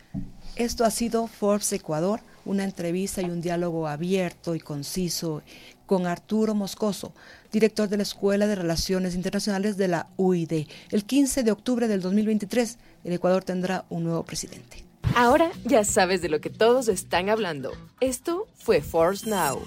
Esto 0.55 0.85
ha 0.85 0.91
sido 0.91 1.27
Forbes 1.27 1.73
Ecuador, 1.73 2.21
una 2.45 2.65
entrevista 2.65 3.23
y 3.23 3.31
un 3.31 3.41
diálogo 3.41 3.89
abierto 3.89 4.55
y 4.55 4.61
conciso 4.61 5.43
con 5.87 6.07
Arturo 6.07 6.55
Moscoso, 6.55 7.13
director 7.51 7.89
de 7.89 7.97
la 7.97 8.03
Escuela 8.03 8.47
de 8.47 8.55
Relaciones 8.55 9.15
Internacionales 9.15 9.77
de 9.77 9.89
la 9.89 10.09
UID. 10.17 10.67
El 10.91 11.05
15 11.05 11.43
de 11.43 11.51
octubre 11.51 11.89
del 11.89 12.03
2023, 12.03 12.79
el 13.05 13.13
Ecuador 13.15 13.43
tendrá 13.43 13.85
un 13.89 14.05
nuevo 14.05 14.23
presidente. 14.23 14.85
Ahora 15.17 15.53
ya 15.65 15.85
sabes 15.85 16.23
de 16.23 16.29
lo 16.29 16.41
que 16.41 16.51
todos 16.51 16.89
están 16.89 17.29
hablando. 17.29 17.71
Esto 18.01 18.49
fue 18.57 18.81
Forbes 18.81 19.27
Now, 19.27 19.63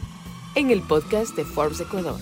en 0.56 0.72
el 0.72 0.82
podcast 0.82 1.38
de 1.38 1.46
Forbes 1.46 1.80
Ecuador. 1.80 2.20